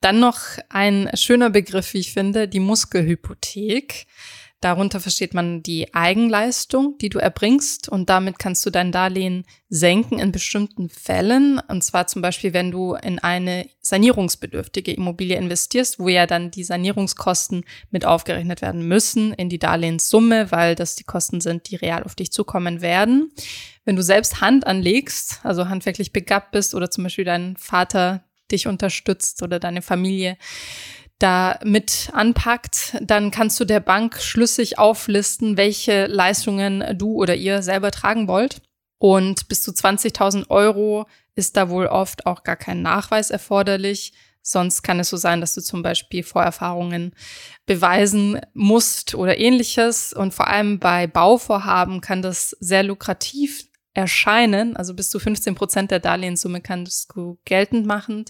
[0.00, 0.38] Dann noch
[0.70, 4.06] ein schöner Begriff, wie ich finde, die Muskelhypothek.
[4.62, 10.20] Darunter versteht man die Eigenleistung, die du erbringst und damit kannst du dein Darlehen senken
[10.20, 11.60] in bestimmten Fällen.
[11.66, 16.62] Und zwar zum Beispiel, wenn du in eine sanierungsbedürftige Immobilie investierst, wo ja dann die
[16.62, 22.04] Sanierungskosten mit aufgerechnet werden müssen in die Darlehenssumme, weil das die Kosten sind, die real
[22.04, 23.32] auf dich zukommen werden.
[23.84, 28.22] Wenn du selbst Hand anlegst, also handwerklich begabt bist oder zum Beispiel dein Vater
[28.52, 30.36] dich unterstützt oder deine Familie,
[31.22, 37.62] da mit anpackt, dann kannst du der Bank schlüssig auflisten, welche Leistungen du oder ihr
[37.62, 38.60] selber tragen wollt.
[38.98, 44.12] Und bis zu 20.000 Euro ist da wohl oft auch gar kein Nachweis erforderlich.
[44.42, 47.14] Sonst kann es so sein, dass du zum Beispiel Vorerfahrungen
[47.64, 50.12] beweisen musst oder ähnliches.
[50.12, 54.76] Und vor allem bei Bauvorhaben kann das sehr lukrativ erscheinen.
[54.76, 58.24] Also bis zu 15 Prozent der Darlehenssumme kannst du geltend machen.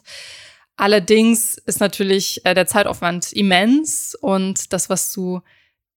[0.77, 5.41] Allerdings ist natürlich äh, der Zeitaufwand immens und das, was du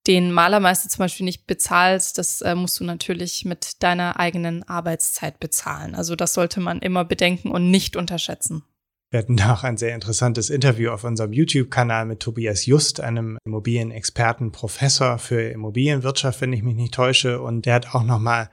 [0.08, 5.40] den Malermeister zum Beispiel nicht bezahlst, das äh, musst du natürlich mit deiner eigenen Arbeitszeit
[5.40, 5.96] bezahlen.
[5.96, 8.64] Also das sollte man immer bedenken und nicht unterschätzen.
[9.10, 14.52] Wir hatten auch ein sehr interessantes Interview auf unserem YouTube-Kanal mit Tobias Just, einem Immobilienexperten,
[14.52, 17.42] Professor für Immobilienwirtschaft, wenn ich mich nicht täusche.
[17.42, 18.50] Und der hat auch nochmal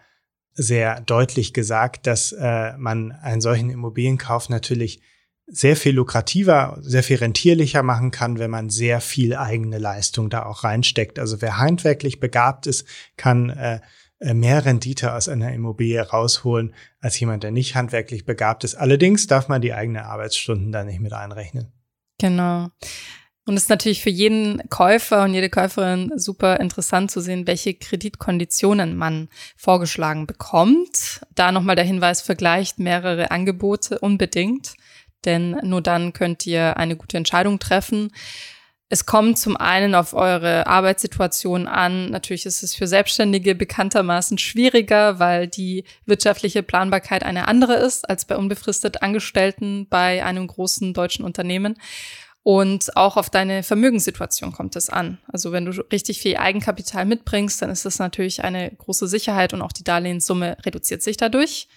[0.54, 5.00] sehr deutlich gesagt, dass äh, man einen solchen Immobilienkauf natürlich
[5.54, 10.46] sehr viel lukrativer, sehr viel rentierlicher machen kann, wenn man sehr viel eigene Leistung da
[10.46, 11.18] auch reinsteckt.
[11.18, 12.86] Also wer handwerklich begabt ist,
[13.18, 13.80] kann äh,
[14.18, 18.76] äh, mehr Rendite aus einer Immobilie rausholen als jemand, der nicht handwerklich begabt ist.
[18.76, 21.70] Allerdings darf man die eigenen Arbeitsstunden da nicht mit einrechnen.
[22.18, 22.68] Genau.
[23.44, 27.74] Und es ist natürlich für jeden Käufer und jede Käuferin super interessant zu sehen, welche
[27.74, 31.20] Kreditkonditionen man vorgeschlagen bekommt.
[31.34, 34.74] Da nochmal der Hinweis, vergleicht mehrere Angebote unbedingt,
[35.24, 38.12] denn nur dann könnt ihr eine gute Entscheidung treffen.
[38.92, 42.10] Es kommt zum einen auf eure Arbeitssituation an.
[42.10, 48.26] Natürlich ist es für Selbstständige bekanntermaßen schwieriger, weil die wirtschaftliche Planbarkeit eine andere ist als
[48.26, 51.78] bei unbefristet Angestellten bei einem großen deutschen Unternehmen.
[52.42, 55.18] Und auch auf deine Vermögenssituation kommt es an.
[55.26, 59.62] Also wenn du richtig viel Eigenkapital mitbringst, dann ist das natürlich eine große Sicherheit und
[59.62, 61.68] auch die Darlehenssumme reduziert sich dadurch.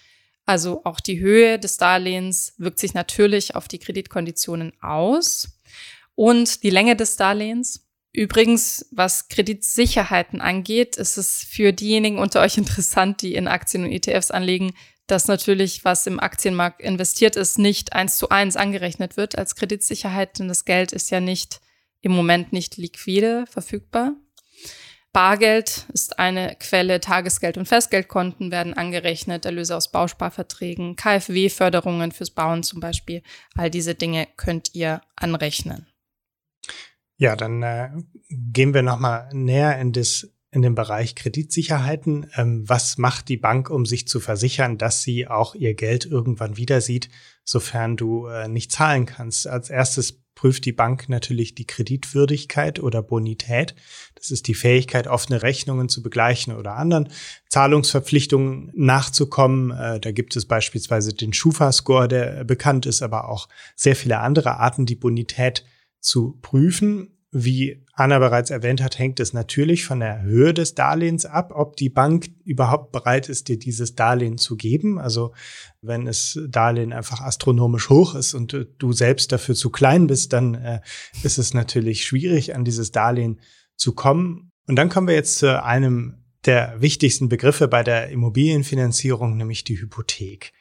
[0.46, 5.60] Also auch die Höhe des Darlehens wirkt sich natürlich auf die Kreditkonditionen aus
[6.14, 7.84] und die Länge des Darlehens.
[8.12, 13.92] Übrigens, was Kreditsicherheiten angeht, ist es für diejenigen unter euch interessant, die in Aktien und
[13.92, 14.72] ETFs anlegen,
[15.08, 20.38] dass natürlich, was im Aktienmarkt investiert ist, nicht eins zu eins angerechnet wird als Kreditsicherheit,
[20.38, 21.60] denn das Geld ist ja nicht
[22.00, 24.14] im Moment nicht liquide verfügbar.
[25.16, 32.62] Bargeld ist eine Quelle, Tagesgeld und Festgeldkonten werden angerechnet, Erlöse aus Bausparverträgen, KfW-Förderungen fürs Bauen
[32.62, 33.22] zum Beispiel.
[33.54, 35.86] All diese Dinge könnt ihr anrechnen.
[37.16, 37.92] Ja, dann äh,
[38.28, 42.30] gehen wir nochmal näher in, das, in den Bereich Kreditsicherheiten.
[42.36, 46.58] Ähm, was macht die Bank, um sich zu versichern, dass sie auch ihr Geld irgendwann
[46.58, 47.08] wieder sieht,
[47.42, 49.46] sofern du äh, nicht zahlen kannst?
[49.46, 53.74] Als erstes prüft die Bank natürlich die Kreditwürdigkeit oder Bonität.
[54.14, 57.08] Das ist die Fähigkeit, offene Rechnungen zu begleichen oder anderen
[57.48, 59.72] Zahlungsverpflichtungen nachzukommen.
[59.72, 64.58] Äh, da gibt es beispielsweise den Schufa-Score, der bekannt ist, aber auch sehr viele andere
[64.58, 65.64] Arten, die Bonität
[66.00, 67.15] zu prüfen.
[67.32, 71.76] Wie Anna bereits erwähnt hat, hängt es natürlich von der Höhe des Darlehens ab, ob
[71.76, 74.98] die Bank überhaupt bereit ist, dir dieses Darlehen zu geben.
[74.98, 75.34] Also
[75.82, 80.54] wenn das Darlehen einfach astronomisch hoch ist und du selbst dafür zu klein bist, dann
[80.54, 80.80] äh,
[81.24, 83.40] ist es natürlich schwierig, an dieses Darlehen
[83.76, 84.52] zu kommen.
[84.68, 89.80] Und dann kommen wir jetzt zu einem der wichtigsten Begriffe bei der Immobilienfinanzierung, nämlich die
[89.80, 90.52] Hypothek.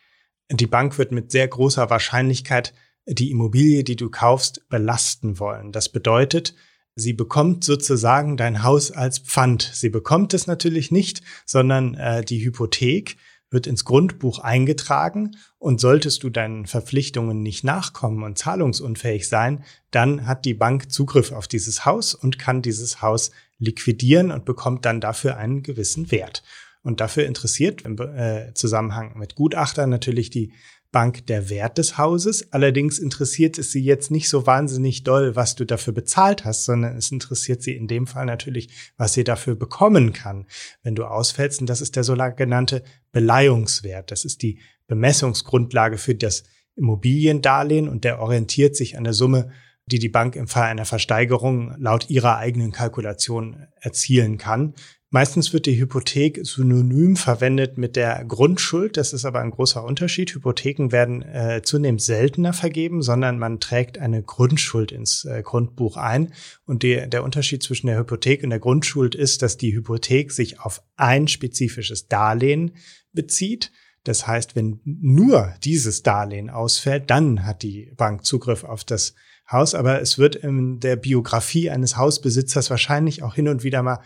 [0.51, 2.73] Die Bank wird mit sehr großer Wahrscheinlichkeit
[3.05, 5.71] die Immobilie, die du kaufst, belasten wollen.
[5.71, 6.55] Das bedeutet,
[6.95, 9.69] sie bekommt sozusagen dein Haus als Pfand.
[9.73, 13.17] Sie bekommt es natürlich nicht, sondern äh, die Hypothek
[13.51, 20.25] wird ins Grundbuch eingetragen und solltest du deinen Verpflichtungen nicht nachkommen und zahlungsunfähig sein, dann
[20.25, 24.99] hat die Bank Zugriff auf dieses Haus und kann dieses Haus liquidieren und bekommt dann
[24.99, 26.43] dafür einen gewissen Wert.
[26.81, 30.51] Und dafür interessiert im äh, Zusammenhang mit Gutachtern natürlich die
[30.95, 32.53] Bank der Wert des Hauses.
[32.53, 36.95] Allerdings interessiert es sie jetzt nicht so wahnsinnig doll, was du dafür bezahlt hast, sondern
[36.95, 40.45] es interessiert sie in dem Fall natürlich, was sie dafür bekommen kann,
[40.83, 41.59] wenn du ausfällst.
[41.59, 42.81] Und das ist der sogenannte
[43.11, 44.09] Beleihungswert.
[44.09, 46.43] Das ist die Bemessungsgrundlage für das
[46.77, 49.51] Immobiliendarlehen und der orientiert sich an der Summe,
[49.87, 54.75] die die Bank im Fall einer Versteigerung laut ihrer eigenen Kalkulation erzielen kann.
[55.11, 58.97] Meistens wird die Hypothek synonym verwendet mit der Grundschuld.
[58.97, 60.33] Das ist aber ein großer Unterschied.
[60.33, 66.33] Hypotheken werden äh, zunehmend seltener vergeben, sondern man trägt eine Grundschuld ins äh, Grundbuch ein.
[66.65, 70.59] Und die, der Unterschied zwischen der Hypothek und der Grundschuld ist, dass die Hypothek sich
[70.59, 72.71] auf ein spezifisches Darlehen
[73.13, 73.71] bezieht.
[74.03, 79.13] Das heißt, wenn nur dieses Darlehen ausfällt, dann hat die Bank Zugriff auf das
[79.51, 79.75] Haus.
[79.75, 83.99] Aber es wird in der Biografie eines Hausbesitzers wahrscheinlich auch hin und wieder mal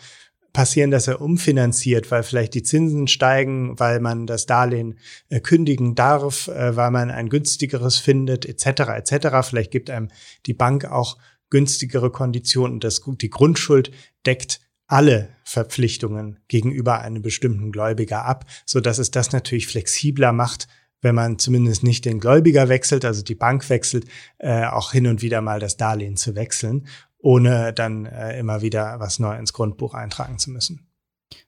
[0.54, 5.96] passieren, dass er umfinanziert, weil vielleicht die Zinsen steigen, weil man das Darlehen äh, kündigen
[5.96, 8.82] darf, äh, weil man ein günstigeres findet, etc.
[8.98, 9.48] etc.
[9.48, 10.10] Vielleicht gibt einem
[10.46, 11.18] die Bank auch
[11.50, 12.80] günstigere Konditionen.
[12.80, 13.92] Das, die Grundschuld
[14.26, 20.68] deckt alle Verpflichtungen gegenüber einem bestimmten Gläubiger ab, so dass es das natürlich flexibler macht,
[21.02, 24.06] wenn man zumindest nicht den Gläubiger wechselt, also die Bank wechselt,
[24.40, 26.88] äh, auch hin und wieder mal das Darlehen zu wechseln,
[27.20, 30.88] ohne dann äh, immer wieder was neu ins Grundbuch eintragen zu müssen.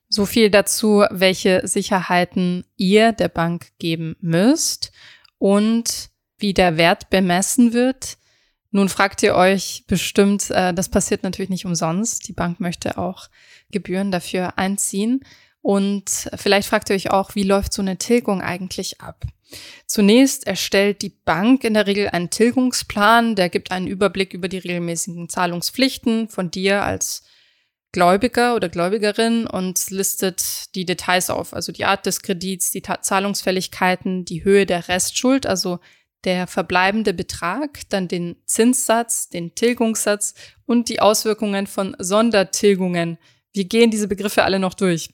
[0.08, 4.92] So viel dazu, welche Sicherheiten ihr der Bank geben müsst
[5.38, 8.18] und wie der Wert bemessen wird.
[8.70, 12.28] Nun fragt ihr euch bestimmt, äh, das passiert natürlich nicht umsonst.
[12.28, 13.28] Die Bank möchte auch
[13.70, 15.24] Gebühren dafür einziehen.
[15.62, 19.24] Und vielleicht fragt ihr euch auch, wie läuft so eine Tilgung eigentlich ab?
[19.86, 24.58] Zunächst erstellt die Bank in der Regel einen Tilgungsplan, der gibt einen Überblick über die
[24.58, 27.22] regelmäßigen Zahlungspflichten von dir als
[27.92, 34.24] Gläubiger oder Gläubigerin und listet die Details auf, also die Art des Kredits, die Zahlungsfälligkeiten,
[34.24, 35.78] die Höhe der Restschuld, also
[36.24, 40.34] der verbleibende Betrag, dann den Zinssatz, den Tilgungssatz
[40.64, 43.18] und die Auswirkungen von Sondertilgungen.
[43.52, 45.10] Wir gehen diese Begriffe alle noch durch.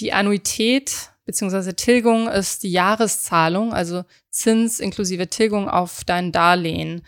[0.00, 1.72] Die Annuität bzw.
[1.72, 7.02] Tilgung ist die Jahreszahlung, also Zins inklusive Tilgung auf dein Darlehen.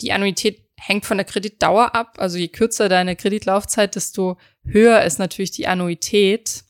[0.00, 2.16] Die Annuität hängt von der Kreditdauer ab.
[2.18, 6.64] Also je kürzer deine Kreditlaufzeit, desto höher ist natürlich die Annuität.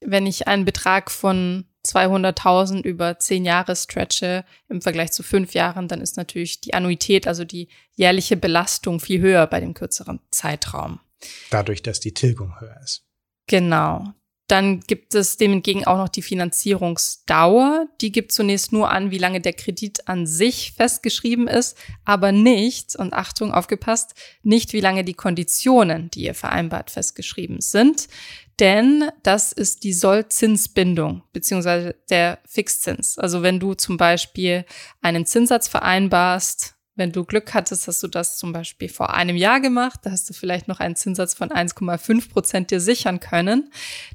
[0.00, 5.88] Wenn ich einen Betrag von 200.000 über zehn Jahre stretche im Vergleich zu fünf Jahren,
[5.88, 11.00] dann ist natürlich die Annuität, also die jährliche Belastung viel höher bei dem kürzeren Zeitraum.
[11.50, 13.04] Dadurch, dass die Tilgung höher ist.
[13.46, 14.12] Genau.
[14.52, 17.86] Dann gibt es dem entgegen auch noch die Finanzierungsdauer.
[18.02, 22.94] Die gibt zunächst nur an, wie lange der Kredit an sich festgeschrieben ist, aber nicht,
[22.96, 24.12] und Achtung, aufgepasst,
[24.42, 28.08] nicht wie lange die Konditionen, die ihr vereinbart, festgeschrieben sind.
[28.60, 33.16] Denn das ist die Sollzinsbindung beziehungsweise der Fixzins.
[33.18, 34.66] Also wenn du zum Beispiel
[35.00, 39.60] einen Zinssatz vereinbarst, wenn du Glück hattest, hast du das zum Beispiel vor einem Jahr
[39.60, 43.72] gemacht, da hast du vielleicht noch einen Zinssatz von 1,5 Prozent dir sichern können,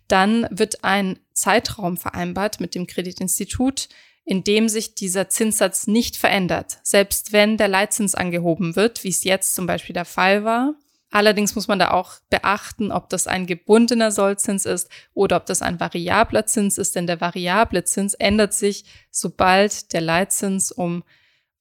[0.08, 3.90] dann wird ein Zeitraum vereinbart mit dem Kreditinstitut,
[4.26, 9.24] in dem sich dieser Zinssatz nicht verändert, selbst wenn der Leitzins angehoben wird, wie es
[9.24, 10.76] jetzt zum Beispiel der Fall war.
[11.10, 15.62] Allerdings muss man da auch beachten, ob das ein gebundener Sollzins ist oder ob das
[15.62, 21.04] ein variabler Zins ist, denn der variable Zins ändert sich, sobald der Leitzins um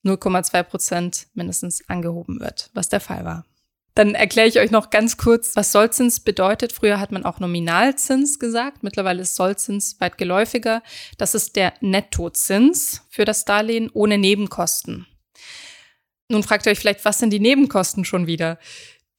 [0.07, 3.45] 0,2 Prozent mindestens angehoben wird, was der Fall war.
[3.97, 6.71] Dann erkläre ich euch noch ganz kurz, was Sollzins bedeutet.
[6.71, 8.83] Früher hat man auch Nominalzins gesagt.
[8.83, 10.83] Mittlerweile ist Sollzins weit geläufiger.
[11.17, 15.07] Das ist der Nettozins für das Darlehen ohne Nebenkosten.
[16.29, 18.59] Nun fragt ihr euch vielleicht, was sind die Nebenkosten schon wieder?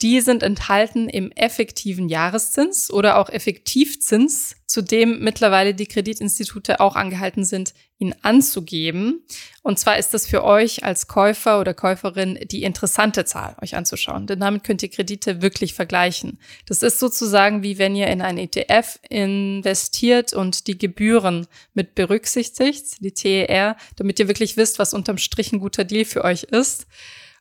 [0.01, 6.95] Die sind enthalten im effektiven Jahreszins oder auch Effektivzins, zu dem mittlerweile die Kreditinstitute auch
[6.95, 9.25] angehalten sind, ihn anzugeben.
[9.63, 14.27] Und zwar ist das für euch als Käufer oder Käuferin die interessante Zahl, euch anzuschauen.
[14.27, 16.39] Denn damit könnt ihr Kredite wirklich vergleichen.
[16.67, 23.03] Das ist sozusagen wie wenn ihr in ein ETF investiert und die Gebühren mit berücksichtigt,
[23.03, 26.87] die TER, damit ihr wirklich wisst, was unterm Strich ein guter Deal für euch ist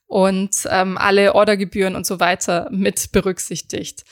[0.08, 4.06] und ähm, alle Ordergebühren und so weiter mit berücksichtigt.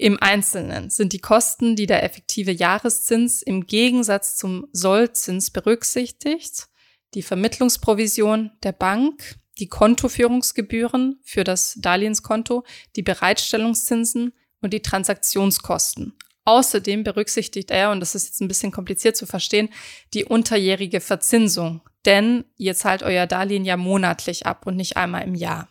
[0.00, 6.68] Im Einzelnen sind die Kosten, die der effektive Jahreszins im Gegensatz zum Sollzins berücksichtigt,
[7.12, 12.64] die Vermittlungsprovision der Bank, die Kontoführungsgebühren für das Darlehenskonto,
[12.96, 14.32] die Bereitstellungszinsen
[14.62, 16.16] und die Transaktionskosten.
[16.46, 19.68] Außerdem berücksichtigt er, und das ist jetzt ein bisschen kompliziert zu verstehen,
[20.14, 25.34] die unterjährige Verzinsung denn ihr zahlt euer Darlehen ja monatlich ab und nicht einmal im
[25.34, 25.68] Jahr.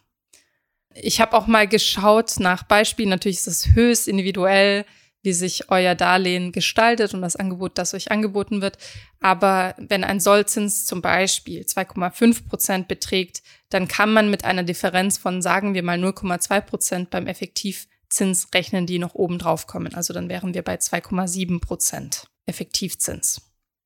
[1.02, 3.10] Ich habe auch mal geschaut nach Beispielen.
[3.10, 4.86] Natürlich ist es höchst individuell,
[5.22, 8.78] wie sich euer Darlehen gestaltet und das Angebot, das euch angeboten wird.
[9.20, 15.18] Aber wenn ein Sollzins zum Beispiel 2,5 Prozent beträgt, dann kann man mit einer Differenz
[15.18, 19.94] von, sagen wir mal, 0,2 Prozent beim Effektivzins rechnen, die noch oben drauf kommen.
[19.94, 23.42] Also dann wären wir bei 2,7 Prozent Effektivzins.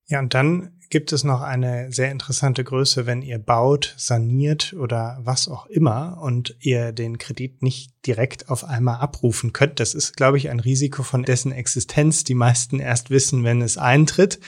[0.08, 5.18] Ja, und dann gibt es noch eine sehr interessante Größe, wenn ihr baut, saniert oder
[5.24, 9.80] was auch immer und ihr den Kredit nicht direkt auf einmal abrufen könnt.
[9.80, 13.80] Das ist, glaube ich, ein Risiko von dessen Existenz die meisten erst wissen, wenn es
[13.80, 14.40] eintritt.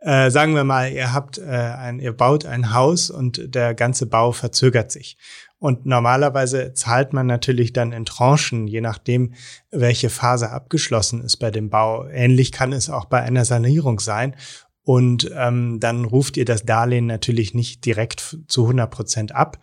[0.00, 4.04] Äh, sagen wir mal, ihr habt äh, ein, ihr baut ein Haus und der ganze
[4.04, 5.16] Bau verzögert sich.
[5.58, 9.32] Und normalerweise zahlt man natürlich dann in Tranchen, je nachdem,
[9.70, 12.06] welche Phase abgeschlossen ist bei dem Bau.
[12.08, 14.36] Ähnlich kann es auch bei einer Sanierung sein.
[14.84, 19.58] Und ähm, dann ruft ihr das Darlehen natürlich nicht direkt zu 100 Prozent ab.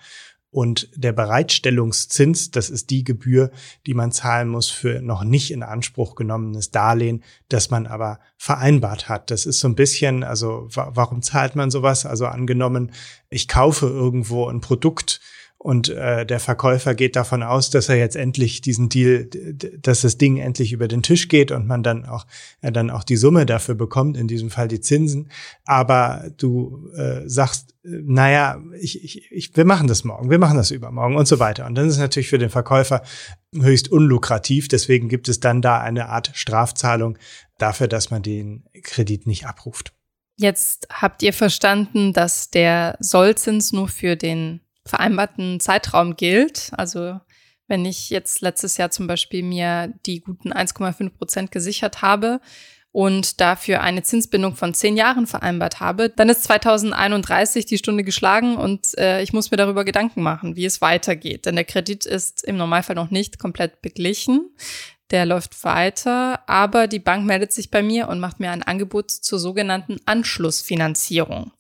[0.50, 3.52] Und der Bereitstellungszins, das ist die Gebühr,
[3.88, 9.08] die man zahlen muss für noch nicht in Anspruch genommenes Darlehen, das man aber vereinbart
[9.08, 9.32] hat.
[9.32, 12.06] Das ist so ein bisschen, also warum zahlt man sowas?
[12.06, 12.92] Also angenommen,
[13.30, 15.22] ich kaufe irgendwo ein Produkt
[15.64, 19.30] und äh, der Verkäufer geht davon aus, dass er jetzt endlich diesen Deal,
[19.80, 22.26] dass das Ding endlich über den Tisch geht und man dann auch
[22.62, 25.30] er dann auch die Summe dafür bekommt, in diesem Fall die Zinsen.
[25.66, 30.72] Aber du äh, sagst, naja, ich, ich, ich, wir machen das morgen, wir machen das
[30.72, 31.68] übermorgen und so weiter.
[31.68, 33.04] Und dann ist es natürlich für den Verkäufer
[33.54, 34.68] höchst unlukrativ.
[34.68, 37.20] Deswegen gibt es dann da eine Art Strafzahlung
[37.60, 39.94] dafür, dass man den Kredit nicht abruft.
[40.38, 46.72] Jetzt habt ihr verstanden, dass der Sollzins nur für den vereinbarten Zeitraum gilt.
[46.74, 47.20] Also
[47.68, 52.42] wenn ich jetzt letztes Jahr zum Beispiel mir die guten 1,5 Prozent gesichert habe
[52.92, 58.58] und dafür eine Zinsbindung von zehn Jahren vereinbart habe, dann ist 2031 die Stunde geschlagen
[58.58, 61.46] und äh, ich muss mir darüber Gedanken machen, wie es weitergeht.
[61.46, 64.50] Denn der Kredit ist im Normalfall noch nicht komplett beglichen.
[65.12, 69.12] Der läuft weiter, aber die Bank meldet sich bei mir und macht mir ein Angebot
[69.12, 71.52] zur sogenannten Anschlussfinanzierung.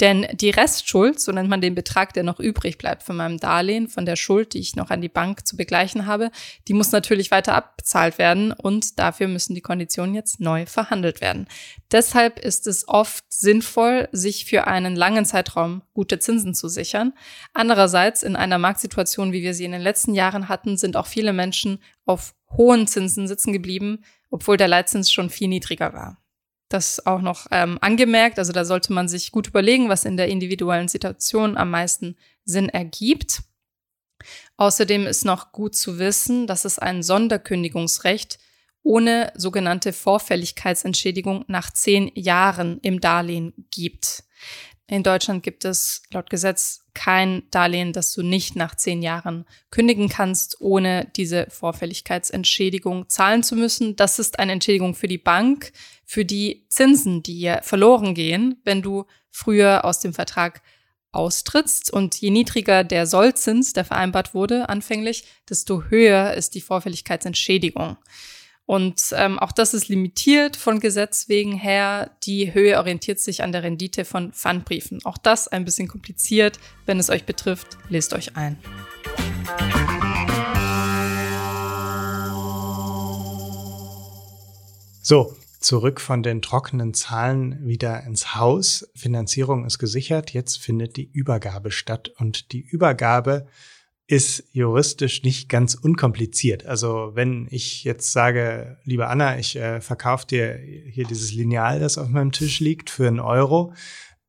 [0.00, 3.86] Denn die Restschuld, so nennt man den Betrag, der noch übrig bleibt von meinem Darlehen,
[3.86, 6.32] von der Schuld, die ich noch an die Bank zu begleichen habe,
[6.66, 11.46] die muss natürlich weiter abbezahlt werden und dafür müssen die Konditionen jetzt neu verhandelt werden.
[11.92, 17.12] Deshalb ist es oft sinnvoll, sich für einen langen Zeitraum gute Zinsen zu sichern.
[17.52, 21.32] Andererseits, in einer Marktsituation, wie wir sie in den letzten Jahren hatten, sind auch viele
[21.32, 26.23] Menschen auf hohen Zinsen sitzen geblieben, obwohl der Leitzins schon viel niedriger war.
[26.68, 28.38] Das auch noch ähm, angemerkt.
[28.38, 32.68] Also da sollte man sich gut überlegen, was in der individuellen Situation am meisten Sinn
[32.68, 33.42] ergibt.
[34.56, 38.38] Außerdem ist noch gut zu wissen, dass es ein Sonderkündigungsrecht
[38.82, 44.24] ohne sogenannte Vorfälligkeitsentschädigung nach zehn Jahren im Darlehen gibt.
[44.86, 50.10] In Deutschland gibt es laut Gesetz kein Darlehen, das du nicht nach zehn Jahren kündigen
[50.10, 53.96] kannst, ohne diese Vorfälligkeitsentschädigung zahlen zu müssen.
[53.96, 55.72] Das ist eine Entschädigung für die Bank,
[56.04, 60.60] für die Zinsen, die verloren gehen, wenn du früher aus dem Vertrag
[61.12, 61.90] austrittst.
[61.90, 67.96] Und je niedriger der Sollzins, der vereinbart wurde anfänglich, desto höher ist die Vorfälligkeitsentschädigung.
[68.66, 72.10] Und ähm, auch das ist limitiert von Gesetz wegen her.
[72.22, 75.04] Die Höhe orientiert sich an der Rendite von Pfandbriefen.
[75.04, 76.58] Auch das ein bisschen kompliziert.
[76.86, 78.58] Wenn es euch betrifft, lest euch ein.
[85.02, 88.88] So, zurück von den trockenen Zahlen wieder ins Haus.
[88.94, 90.32] Finanzierung ist gesichert.
[90.32, 92.10] Jetzt findet die Übergabe statt.
[92.16, 93.46] Und die Übergabe
[94.06, 96.66] ist juristisch nicht ganz unkompliziert.
[96.66, 100.58] Also wenn ich jetzt sage, liebe Anna, ich äh, verkaufe dir
[100.90, 103.72] hier dieses Lineal, das auf meinem Tisch liegt, für einen Euro,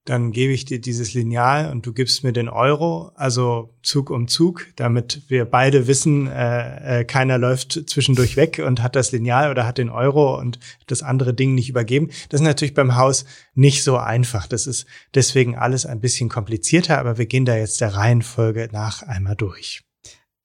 [0.06, 4.28] dann gebe ich dir dieses Lineal und du gibst mir den Euro, also Zug um
[4.28, 9.50] Zug, damit wir beide wissen, äh, äh, keiner läuft zwischendurch weg und hat das Lineal
[9.50, 12.12] oder hat den Euro und das andere Ding nicht übergeben.
[12.30, 14.46] Das ist natürlich beim Haus nicht so einfach.
[14.46, 19.02] Das ist deswegen alles ein bisschen komplizierter, aber wir gehen da jetzt der Reihenfolge nach
[19.02, 19.82] einmal durch.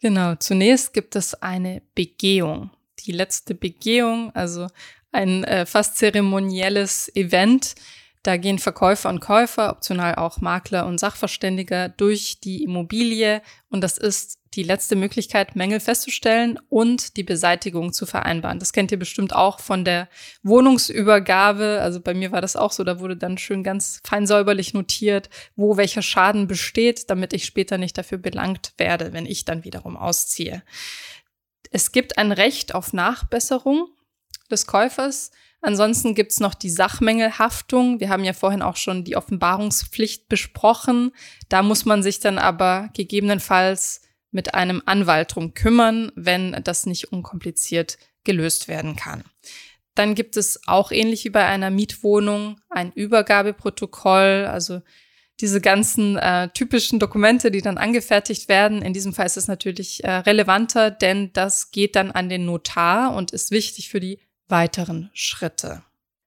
[0.01, 2.71] Genau, zunächst gibt es eine Begehung.
[3.01, 4.69] Die letzte Begehung, also
[5.13, 7.75] ein äh, fast zeremonielles Event,
[8.23, 13.97] da gehen Verkäufer und Käufer, optional auch Makler und Sachverständiger durch die Immobilie und das
[13.97, 18.59] ist die letzte Möglichkeit, Mängel festzustellen und die Beseitigung zu vereinbaren.
[18.59, 20.09] Das kennt ihr bestimmt auch von der
[20.43, 21.79] Wohnungsübergabe.
[21.81, 25.31] Also bei mir war das auch so, da wurde dann schön ganz fein säuberlich notiert,
[25.55, 29.97] wo welcher Schaden besteht, damit ich später nicht dafür belangt werde, wenn ich dann wiederum
[29.97, 30.65] ausziehe.
[31.71, 33.87] Es gibt ein Recht auf Nachbesserung
[34.51, 35.31] des Käufers
[35.63, 38.01] Ansonsten gibt's noch die Sachmängelhaftung.
[38.01, 41.13] Wir haben ja vorhin auch schon die Offenbarungspflicht besprochen.
[41.49, 47.13] Da muss man sich dann aber gegebenenfalls mit einem Anwalt drum kümmern, wenn das nicht
[47.13, 49.25] unkompliziert gelöst werden kann.
[49.95, 54.81] Dann gibt es auch ähnlich wie bei einer Mietwohnung ein Übergabeprotokoll, also
[55.41, 58.83] diese ganzen äh, typischen Dokumente, die dann angefertigt werden.
[58.83, 63.15] In diesem Fall ist es natürlich äh, relevanter, denn das geht dann an den Notar
[63.15, 64.21] und ist wichtig für die
[64.51, 65.83] weiteren Schritte.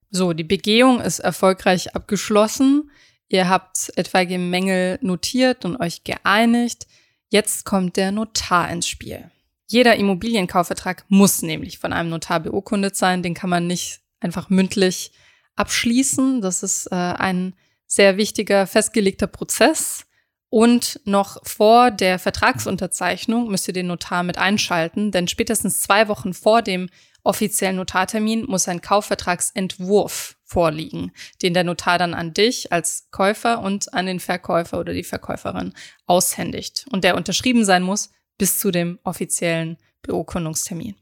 [0.09, 2.91] So, die Begehung ist erfolgreich abgeschlossen.
[3.27, 6.87] Ihr habt etwaige Mängel notiert und euch geeinigt.
[7.29, 9.31] Jetzt kommt der Notar ins Spiel.
[9.65, 13.23] Jeder Immobilienkaufvertrag muss nämlich von einem Notar beurkundet sein.
[13.23, 15.11] Den kann man nicht einfach mündlich
[15.55, 16.41] abschließen.
[16.41, 17.55] Das ist äh, ein
[17.87, 20.05] sehr wichtiger, festgelegter Prozess.
[20.49, 26.35] Und noch vor der Vertragsunterzeichnung müsst ihr den Notar mit einschalten, denn spätestens zwei Wochen
[26.35, 26.89] vor dem
[27.23, 31.11] offiziellen Notartermin muss ein Kaufvertragsentwurf vorliegen,
[31.41, 35.73] den der Notar dann an dich als Käufer und an den Verkäufer oder die Verkäuferin
[36.05, 40.95] aushändigt und der unterschrieben sein muss bis zu dem offiziellen Beurkundungstermin.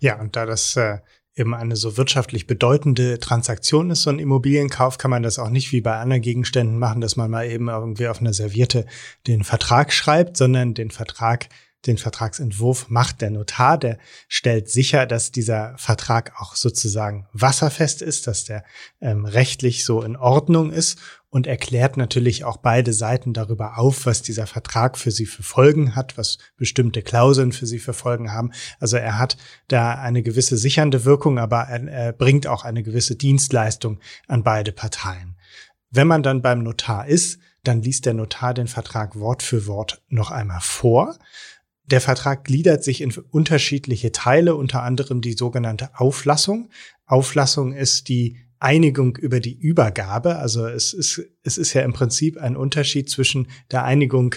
[0.00, 0.98] Ja, und da das äh,
[1.36, 5.70] eben eine so wirtschaftlich bedeutende Transaktion ist, so ein Immobilienkauf, kann man das auch nicht
[5.72, 8.86] wie bei anderen Gegenständen machen, dass man mal eben irgendwie auf einer Serviette
[9.26, 11.48] den Vertrag schreibt, sondern den Vertrag
[11.86, 18.26] den Vertragsentwurf macht der Notar, der stellt sicher, dass dieser Vertrag auch sozusagen wasserfest ist,
[18.26, 18.64] dass der
[19.00, 24.22] ähm, rechtlich so in Ordnung ist und erklärt natürlich auch beide Seiten darüber auf, was
[24.22, 28.52] dieser Vertrag für sie für Folgen hat, was bestimmte Klauseln für sie für Folgen haben.
[28.80, 29.36] Also er hat
[29.68, 34.72] da eine gewisse sichernde Wirkung, aber er, er bringt auch eine gewisse Dienstleistung an beide
[34.72, 35.36] Parteien.
[35.90, 40.02] Wenn man dann beim Notar ist, dann liest der Notar den Vertrag Wort für Wort
[40.08, 41.16] noch einmal vor.
[41.86, 46.70] Der Vertrag gliedert sich in unterschiedliche Teile, unter anderem die sogenannte Auflassung.
[47.06, 50.36] Auflassung ist die Einigung über die Übergabe.
[50.36, 54.34] Also es ist, es ist ja im Prinzip ein Unterschied zwischen der Einigung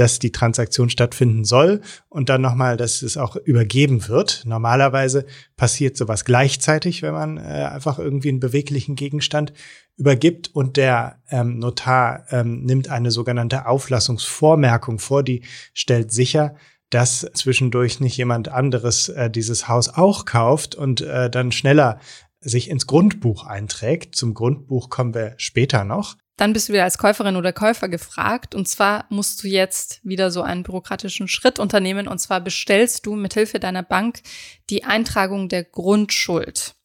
[0.00, 4.44] dass die Transaktion stattfinden soll und dann nochmal, dass es auch übergeben wird.
[4.46, 5.26] Normalerweise
[5.58, 9.52] passiert sowas gleichzeitig, wenn man äh, einfach irgendwie einen beweglichen Gegenstand
[9.98, 15.42] übergibt und der ähm, Notar ähm, nimmt eine sogenannte Auflassungsvormerkung vor, die
[15.74, 16.54] stellt sicher,
[16.88, 22.00] dass zwischendurch nicht jemand anderes äh, dieses Haus auch kauft und äh, dann schneller
[22.40, 24.16] sich ins Grundbuch einträgt.
[24.16, 26.16] Zum Grundbuch kommen wir später noch.
[26.40, 28.54] Dann bist du wieder als Käuferin oder Käufer gefragt.
[28.54, 32.08] Und zwar musst du jetzt wieder so einen bürokratischen Schritt unternehmen.
[32.08, 34.22] Und zwar bestellst du mithilfe deiner Bank
[34.70, 36.76] die Eintragung der Grundschuld.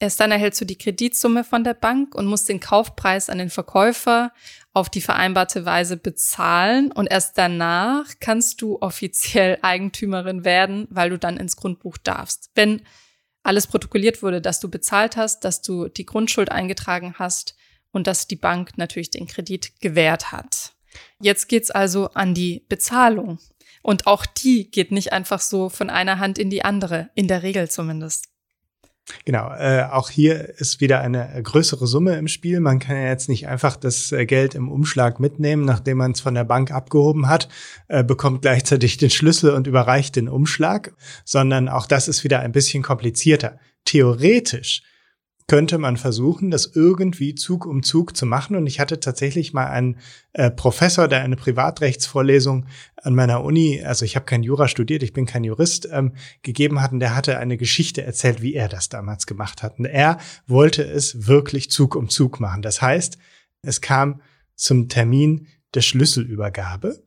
[0.00, 3.48] Erst dann erhältst du die Kreditsumme von der Bank und musst den Kaufpreis an den
[3.48, 4.32] Verkäufer
[4.72, 6.90] auf die vereinbarte Weise bezahlen.
[6.90, 12.50] Und erst danach kannst du offiziell Eigentümerin werden, weil du dann ins Grundbuch darfst.
[12.56, 12.82] Wenn
[13.44, 17.54] alles protokolliert wurde, dass du bezahlt hast, dass du die Grundschuld eingetragen hast,
[17.96, 20.74] und dass die Bank natürlich den Kredit gewährt hat.
[21.18, 23.38] Jetzt geht's also an die Bezahlung.
[23.82, 27.42] Und auch die geht nicht einfach so von einer Hand in die andere, in der
[27.42, 28.26] Regel zumindest.
[29.24, 32.60] Genau, äh, auch hier ist wieder eine größere Summe im Spiel.
[32.60, 36.20] Man kann ja jetzt nicht einfach das äh, Geld im Umschlag mitnehmen, nachdem man es
[36.20, 37.48] von der Bank abgehoben hat,
[37.88, 40.92] äh, bekommt gleichzeitig den Schlüssel und überreicht den Umschlag,
[41.24, 43.58] sondern auch das ist wieder ein bisschen komplizierter.
[43.84, 44.82] Theoretisch
[45.48, 48.56] könnte man versuchen, das irgendwie Zug um Zug zu machen.
[48.56, 49.98] Und ich hatte tatsächlich mal einen
[50.32, 52.66] äh, Professor, der eine Privatrechtsvorlesung
[52.96, 56.82] an meiner Uni, also ich habe kein Jura studiert, ich bin kein Jurist, ähm, gegeben
[56.82, 56.90] hat.
[56.90, 59.78] Und der hatte eine Geschichte erzählt, wie er das damals gemacht hat.
[59.78, 60.18] Und er
[60.48, 62.62] wollte es wirklich Zug um Zug machen.
[62.62, 63.16] Das heißt,
[63.62, 64.20] es kam
[64.56, 67.04] zum Termin der Schlüsselübergabe.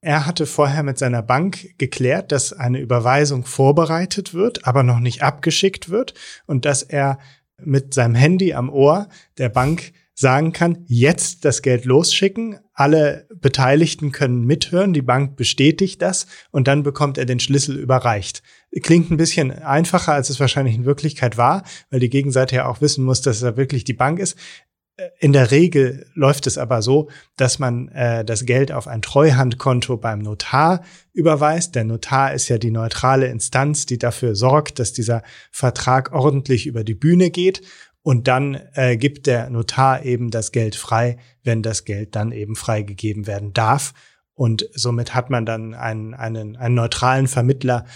[0.00, 5.22] Er hatte vorher mit seiner Bank geklärt, dass eine Überweisung vorbereitet wird, aber noch nicht
[5.22, 6.14] abgeschickt wird
[6.46, 7.18] und dass er
[7.64, 9.08] mit seinem Handy am Ohr
[9.38, 16.00] der Bank sagen kann, jetzt das Geld losschicken, alle Beteiligten können mithören, die Bank bestätigt
[16.02, 18.42] das und dann bekommt er den Schlüssel überreicht.
[18.82, 22.80] Klingt ein bisschen einfacher, als es wahrscheinlich in Wirklichkeit war, weil die Gegenseite ja auch
[22.80, 24.36] wissen muss, dass er wirklich die Bank ist.
[25.18, 29.96] In der Regel läuft es aber so, dass man äh, das Geld auf ein Treuhandkonto
[29.96, 30.82] beim Notar
[31.14, 31.74] überweist.
[31.74, 36.84] Der Notar ist ja die neutrale Instanz, die dafür sorgt, dass dieser Vertrag ordentlich über
[36.84, 37.62] die Bühne geht.
[38.02, 42.54] Und dann äh, gibt der Notar eben das Geld frei, wenn das Geld dann eben
[42.54, 43.94] freigegeben werden darf.
[44.34, 47.86] Und somit hat man dann einen, einen, einen neutralen Vermittler,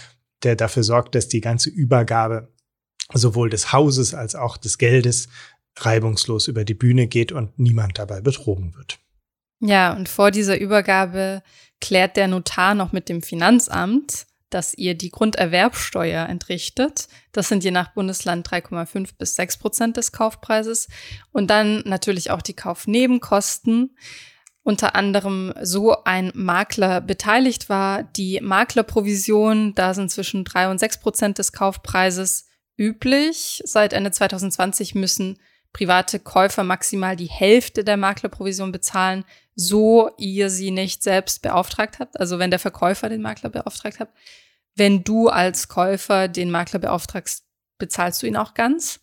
[0.43, 2.53] der dafür sorgt, dass die ganze Übergabe
[3.13, 5.29] sowohl des Hauses als auch des Geldes
[5.85, 8.99] reibungslos über die Bühne geht und niemand dabei betrogen wird.
[9.59, 11.41] Ja, und vor dieser Übergabe
[11.81, 17.07] klärt der Notar noch mit dem Finanzamt, dass ihr die Grunderwerbsteuer entrichtet.
[17.31, 20.87] Das sind je nach Bundesland 3,5 bis 6 Prozent des Kaufpreises.
[21.31, 23.97] Und dann natürlich auch die Kaufnebenkosten.
[24.63, 28.03] Unter anderem so ein Makler beteiligt war.
[28.03, 32.47] Die Maklerprovision, da sind zwischen 3 und 6 Prozent des Kaufpreises
[32.77, 33.61] üblich.
[33.65, 35.39] Seit Ende 2020 müssen
[35.73, 42.19] private Käufer maximal die Hälfte der Maklerprovision bezahlen, so ihr sie nicht selbst beauftragt habt.
[42.19, 44.09] Also wenn der Verkäufer den Makler beauftragt hat.
[44.75, 47.43] Wenn du als Käufer den Makler beauftragst,
[47.79, 48.99] bezahlst du ihn auch ganz.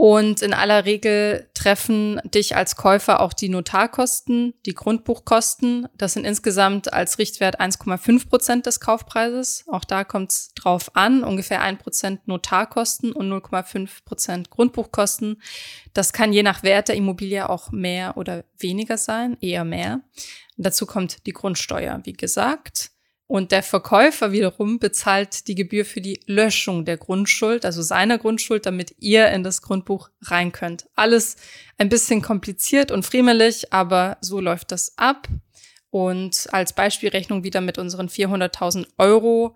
[0.00, 5.88] Und in aller Regel treffen dich als Käufer auch die Notarkosten, die Grundbuchkosten.
[5.96, 9.64] Das sind insgesamt als Richtwert 1,5 Prozent des Kaufpreises.
[9.66, 11.24] Auch da kommt es drauf an.
[11.24, 15.42] Ungefähr ein Prozent Notarkosten und 0,5 Prozent Grundbuchkosten.
[15.94, 20.02] Das kann je nach Wert der Immobilie auch mehr oder weniger sein, eher mehr.
[20.56, 22.92] dazu kommt die Grundsteuer, wie gesagt.
[23.28, 28.64] Und der Verkäufer wiederum bezahlt die Gebühr für die Löschung der Grundschuld, also seiner Grundschuld,
[28.64, 30.88] damit ihr in das Grundbuch rein könnt.
[30.96, 31.36] Alles
[31.76, 35.28] ein bisschen kompliziert und friemelig, aber so läuft das ab.
[35.90, 39.54] Und als Beispielrechnung wieder mit unseren 400.000 Euro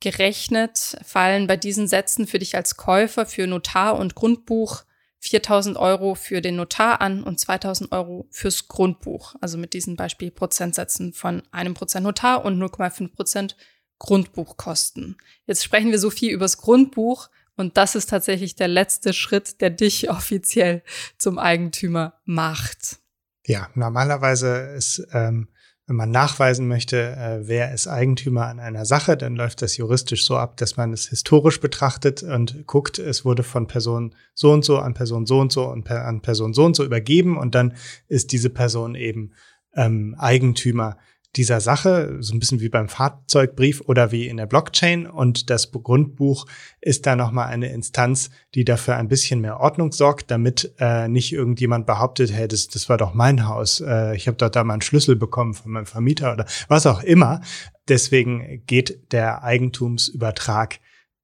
[0.00, 4.84] gerechnet fallen bei diesen Sätzen für dich als Käufer für Notar und Grundbuch
[5.26, 9.34] 4000 Euro für den Notar an und 2000 Euro fürs Grundbuch.
[9.40, 13.56] Also mit diesen Beispiel Prozentsätzen von einem Prozent Notar und 0,5 Prozent
[13.98, 15.16] Grundbuchkosten.
[15.46, 19.70] Jetzt sprechen wir so viel übers Grundbuch und das ist tatsächlich der letzte Schritt, der
[19.70, 20.82] dich offiziell
[21.18, 22.98] zum Eigentümer macht.
[23.46, 25.48] Ja, normalerweise ist ähm,
[25.86, 30.26] wenn man nachweisen möchte, äh, wer ist Eigentümer an einer Sache, dann läuft das juristisch
[30.26, 34.64] so ab, dass man es historisch betrachtet und guckt, es wurde von Person so und
[34.64, 37.54] so an Person so und so und per, an Person so und so übergeben und
[37.54, 37.74] dann
[38.08, 39.32] ist diese Person eben
[39.76, 40.96] ähm, Eigentümer
[41.34, 45.06] dieser Sache, so ein bisschen wie beim Fahrzeugbrief oder wie in der Blockchain.
[45.06, 46.46] Und das Grundbuch
[46.80, 51.32] ist da nochmal eine Instanz, die dafür ein bisschen mehr Ordnung sorgt, damit äh, nicht
[51.32, 54.74] irgendjemand behauptet, hey, das, das war doch mein Haus, äh, ich habe dort da mal
[54.74, 57.40] einen Schlüssel bekommen von meinem Vermieter oder was auch immer.
[57.88, 60.80] Deswegen geht der Eigentumsübertrag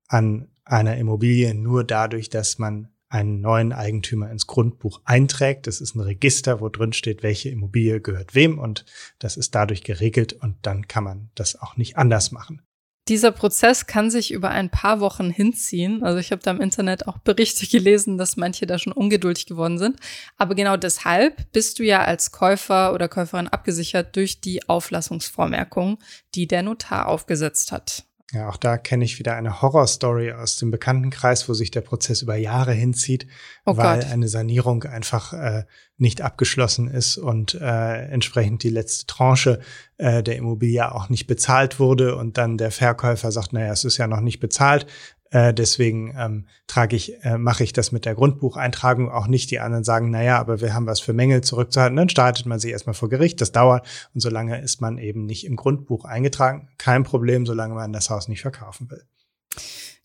[0.08, 5.66] an einer Immobilie nur dadurch, dass man einen neuen Eigentümer ins Grundbuch einträgt.
[5.66, 8.86] Das ist ein Register, wo drin steht, welche Immobilie gehört wem und
[9.18, 12.62] das ist dadurch geregelt und dann kann man das auch nicht anders machen.
[13.08, 16.04] Dieser Prozess kann sich über ein paar Wochen hinziehen.
[16.04, 19.76] Also ich habe da im Internet auch Berichte gelesen, dass manche da schon ungeduldig geworden
[19.76, 19.98] sind.
[20.38, 25.98] Aber genau deshalb bist du ja als Käufer oder Käuferin abgesichert durch die Auflassungsvormerkung,
[26.34, 28.04] die der Notar aufgesetzt hat.
[28.32, 32.22] Ja, auch da kenne ich wieder eine Horrorstory aus dem Bekanntenkreis, wo sich der Prozess
[32.22, 33.26] über Jahre hinzieht,
[33.66, 34.10] oh weil Gott.
[34.10, 35.64] eine Sanierung einfach äh,
[35.98, 39.60] nicht abgeschlossen ist und äh, entsprechend die letzte Tranche
[39.98, 43.98] äh, der Immobilie auch nicht bezahlt wurde und dann der Verkäufer sagt, naja, es ist
[43.98, 44.86] ja noch nicht bezahlt,
[45.32, 49.50] äh, deswegen ähm, trage ich, äh, mache ich das mit der Grundbucheintragung auch nicht.
[49.50, 51.96] Die anderen sagen, na ja, aber wir haben was für Mängel zurückzuhalten.
[51.96, 53.40] Dann startet man sich erstmal vor Gericht.
[53.40, 56.68] Das dauert und solange ist man eben nicht im Grundbuch eingetragen.
[56.76, 59.02] Kein Problem, solange man das Haus nicht verkaufen will.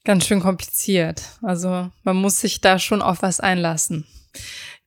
[0.05, 1.21] Ganz schön kompliziert.
[1.41, 4.07] Also man muss sich da schon auf was einlassen.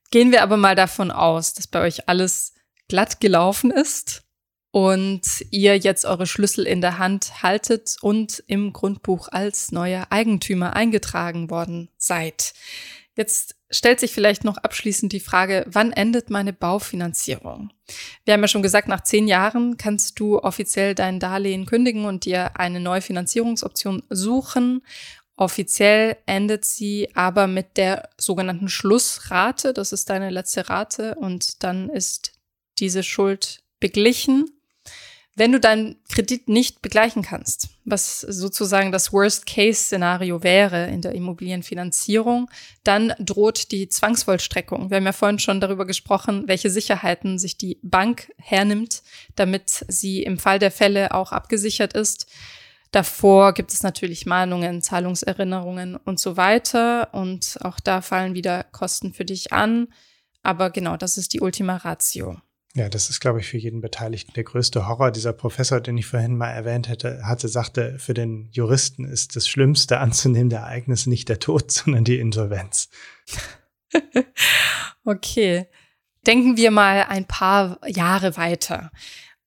[0.09, 2.55] Gehen wir aber mal davon aus, dass bei euch alles
[2.87, 4.23] glatt gelaufen ist
[4.71, 10.75] und ihr jetzt eure Schlüssel in der Hand haltet und im Grundbuch als neuer Eigentümer
[10.75, 12.53] eingetragen worden seid.
[13.15, 17.71] Jetzt stellt sich vielleicht noch abschließend die Frage, wann endet meine Baufinanzierung?
[18.23, 22.23] Wir haben ja schon gesagt, nach zehn Jahren kannst du offiziell dein Darlehen kündigen und
[22.23, 24.81] dir eine neue Finanzierungsoption suchen.
[25.35, 29.73] Offiziell endet sie aber mit der sogenannten Schlussrate.
[29.73, 32.33] Das ist deine letzte Rate und dann ist
[32.79, 34.49] diese Schuld beglichen.
[35.35, 42.49] Wenn du deinen Kredit nicht begleichen kannst, was sozusagen das Worst-Case-Szenario wäre in der Immobilienfinanzierung,
[42.83, 44.89] dann droht die Zwangsvollstreckung.
[44.89, 49.03] Wir haben ja vorhin schon darüber gesprochen, welche Sicherheiten sich die Bank hernimmt,
[49.35, 52.27] damit sie im Fall der Fälle auch abgesichert ist.
[52.91, 57.13] Davor gibt es natürlich Mahnungen, Zahlungserinnerungen und so weiter.
[57.13, 59.87] Und auch da fallen wieder Kosten für dich an.
[60.43, 62.41] Aber genau, das ist die Ultima Ratio.
[62.73, 65.11] Ja, das ist, glaube ich, für jeden Beteiligten der größte Horror.
[65.11, 69.47] Dieser Professor, den ich vorhin mal erwähnt hätte, hatte, sagte, für den Juristen ist das
[69.47, 72.89] schlimmste anzunehmende Ereignis nicht der Tod, sondern die Insolvenz.
[75.03, 75.67] okay.
[76.25, 78.91] Denken wir mal ein paar Jahre weiter.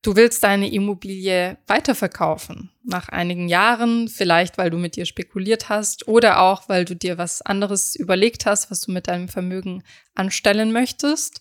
[0.03, 2.73] Du willst deine Immobilie weiterverkaufen.
[2.83, 7.17] Nach einigen Jahren, vielleicht weil du mit dir spekuliert hast oder auch weil du dir
[7.17, 9.83] was anderes überlegt hast, was du mit deinem Vermögen
[10.15, 11.41] anstellen möchtest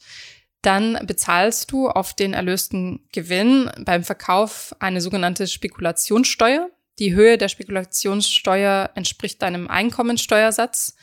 [0.63, 6.69] dann bezahlst du auf den erlösten Gewinn beim Verkauf eine sogenannte Spekulationssteuer.
[6.99, 10.95] Die Höhe der Spekulationssteuer entspricht deinem Einkommensteuersatz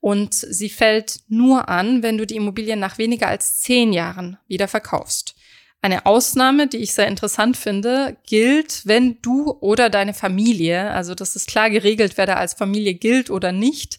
[0.00, 4.66] und sie fällt nur an, wenn du die Immobilie nach weniger als zehn Jahren wieder
[4.66, 5.34] verkaufst.
[5.82, 11.34] Eine Ausnahme, die ich sehr interessant finde, gilt, wenn du oder deine Familie, also das
[11.34, 13.98] ist klar geregelt, wer da als Familie gilt oder nicht,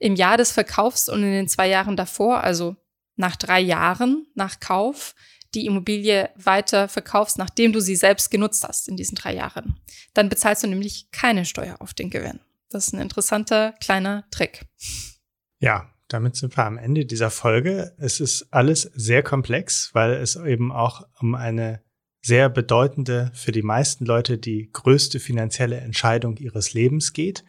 [0.00, 2.74] im Jahr des Verkaufs und in den zwei Jahren davor, also
[3.16, 5.14] nach drei Jahren nach Kauf
[5.54, 9.80] die Immobilie weiter verkaufst, nachdem du sie selbst genutzt hast in diesen drei Jahren.
[10.14, 12.40] Dann bezahlst du nämlich keine Steuer auf den Gewinn.
[12.70, 14.66] Das ist ein interessanter kleiner Trick.
[15.58, 17.94] Ja, damit sind wir am Ende dieser Folge.
[17.98, 21.82] Es ist alles sehr komplex, weil es eben auch um eine
[22.22, 27.44] sehr bedeutende, für die meisten Leute die größte finanzielle Entscheidung ihres Lebens geht.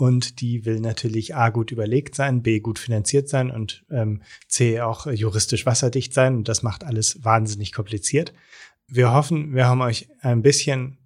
[0.00, 4.80] Und die will natürlich A gut überlegt sein, B gut finanziert sein und ähm, C
[4.80, 6.36] auch juristisch wasserdicht sein.
[6.36, 8.32] Und das macht alles wahnsinnig kompliziert.
[8.86, 10.96] Wir hoffen, wir haben euch ein bisschen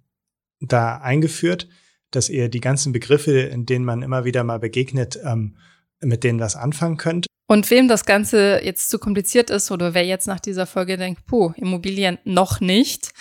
[0.61, 1.67] da eingeführt,
[2.11, 5.57] dass ihr die ganzen Begriffe, in denen man immer wieder mal begegnet, ähm,
[5.99, 7.27] mit denen was anfangen könnt.
[7.47, 11.25] Und wem das Ganze jetzt zu kompliziert ist oder wer jetzt nach dieser Folge denkt,
[11.25, 13.11] puh, Immobilien noch nicht,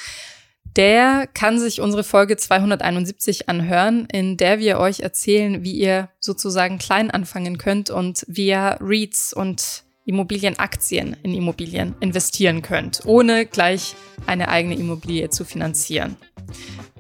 [0.77, 6.79] der kann sich unsere Folge 271 anhören, in der wir euch erzählen, wie ihr sozusagen
[6.79, 13.95] klein anfangen könnt und via REITs und Immobilienaktien in Immobilien investieren könnt, ohne gleich
[14.27, 16.17] eine eigene Immobilie zu finanzieren.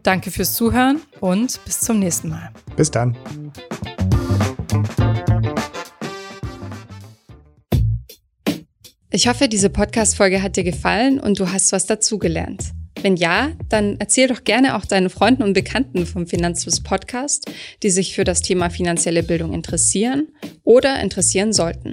[0.02, 2.50] Danke fürs Zuhören und bis zum nächsten Mal.
[2.76, 3.16] Bis dann.
[9.10, 12.72] Ich hoffe, diese Podcast-Folge hat dir gefallen und du hast was dazugelernt.
[13.04, 17.50] Wenn ja, dann erzähl doch gerne auch deinen Freunden und Bekannten vom Finanzfluss Podcast,
[17.82, 20.28] die sich für das Thema finanzielle Bildung interessieren
[20.62, 21.90] oder interessieren sollten.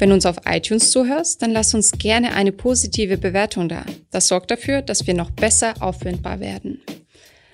[0.00, 3.86] Wenn du uns auf iTunes zuhörst, dann lass uns gerne eine positive Bewertung da.
[4.10, 6.80] Das sorgt dafür, dass wir noch besser auffindbar werden.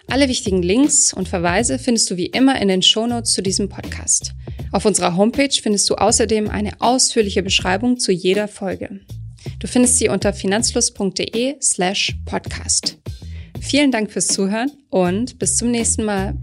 [0.06, 4.32] Alle wichtigen Links und Verweise findest du wie immer in den Shownotes zu diesem Podcast.
[4.72, 9.00] Auf unserer Homepage findest du außerdem eine ausführliche Beschreibung zu jeder Folge.
[9.58, 12.98] Du findest sie unter finanzfluss.de slash podcast.
[13.60, 16.34] Vielen Dank fürs Zuhören und bis zum nächsten Mal.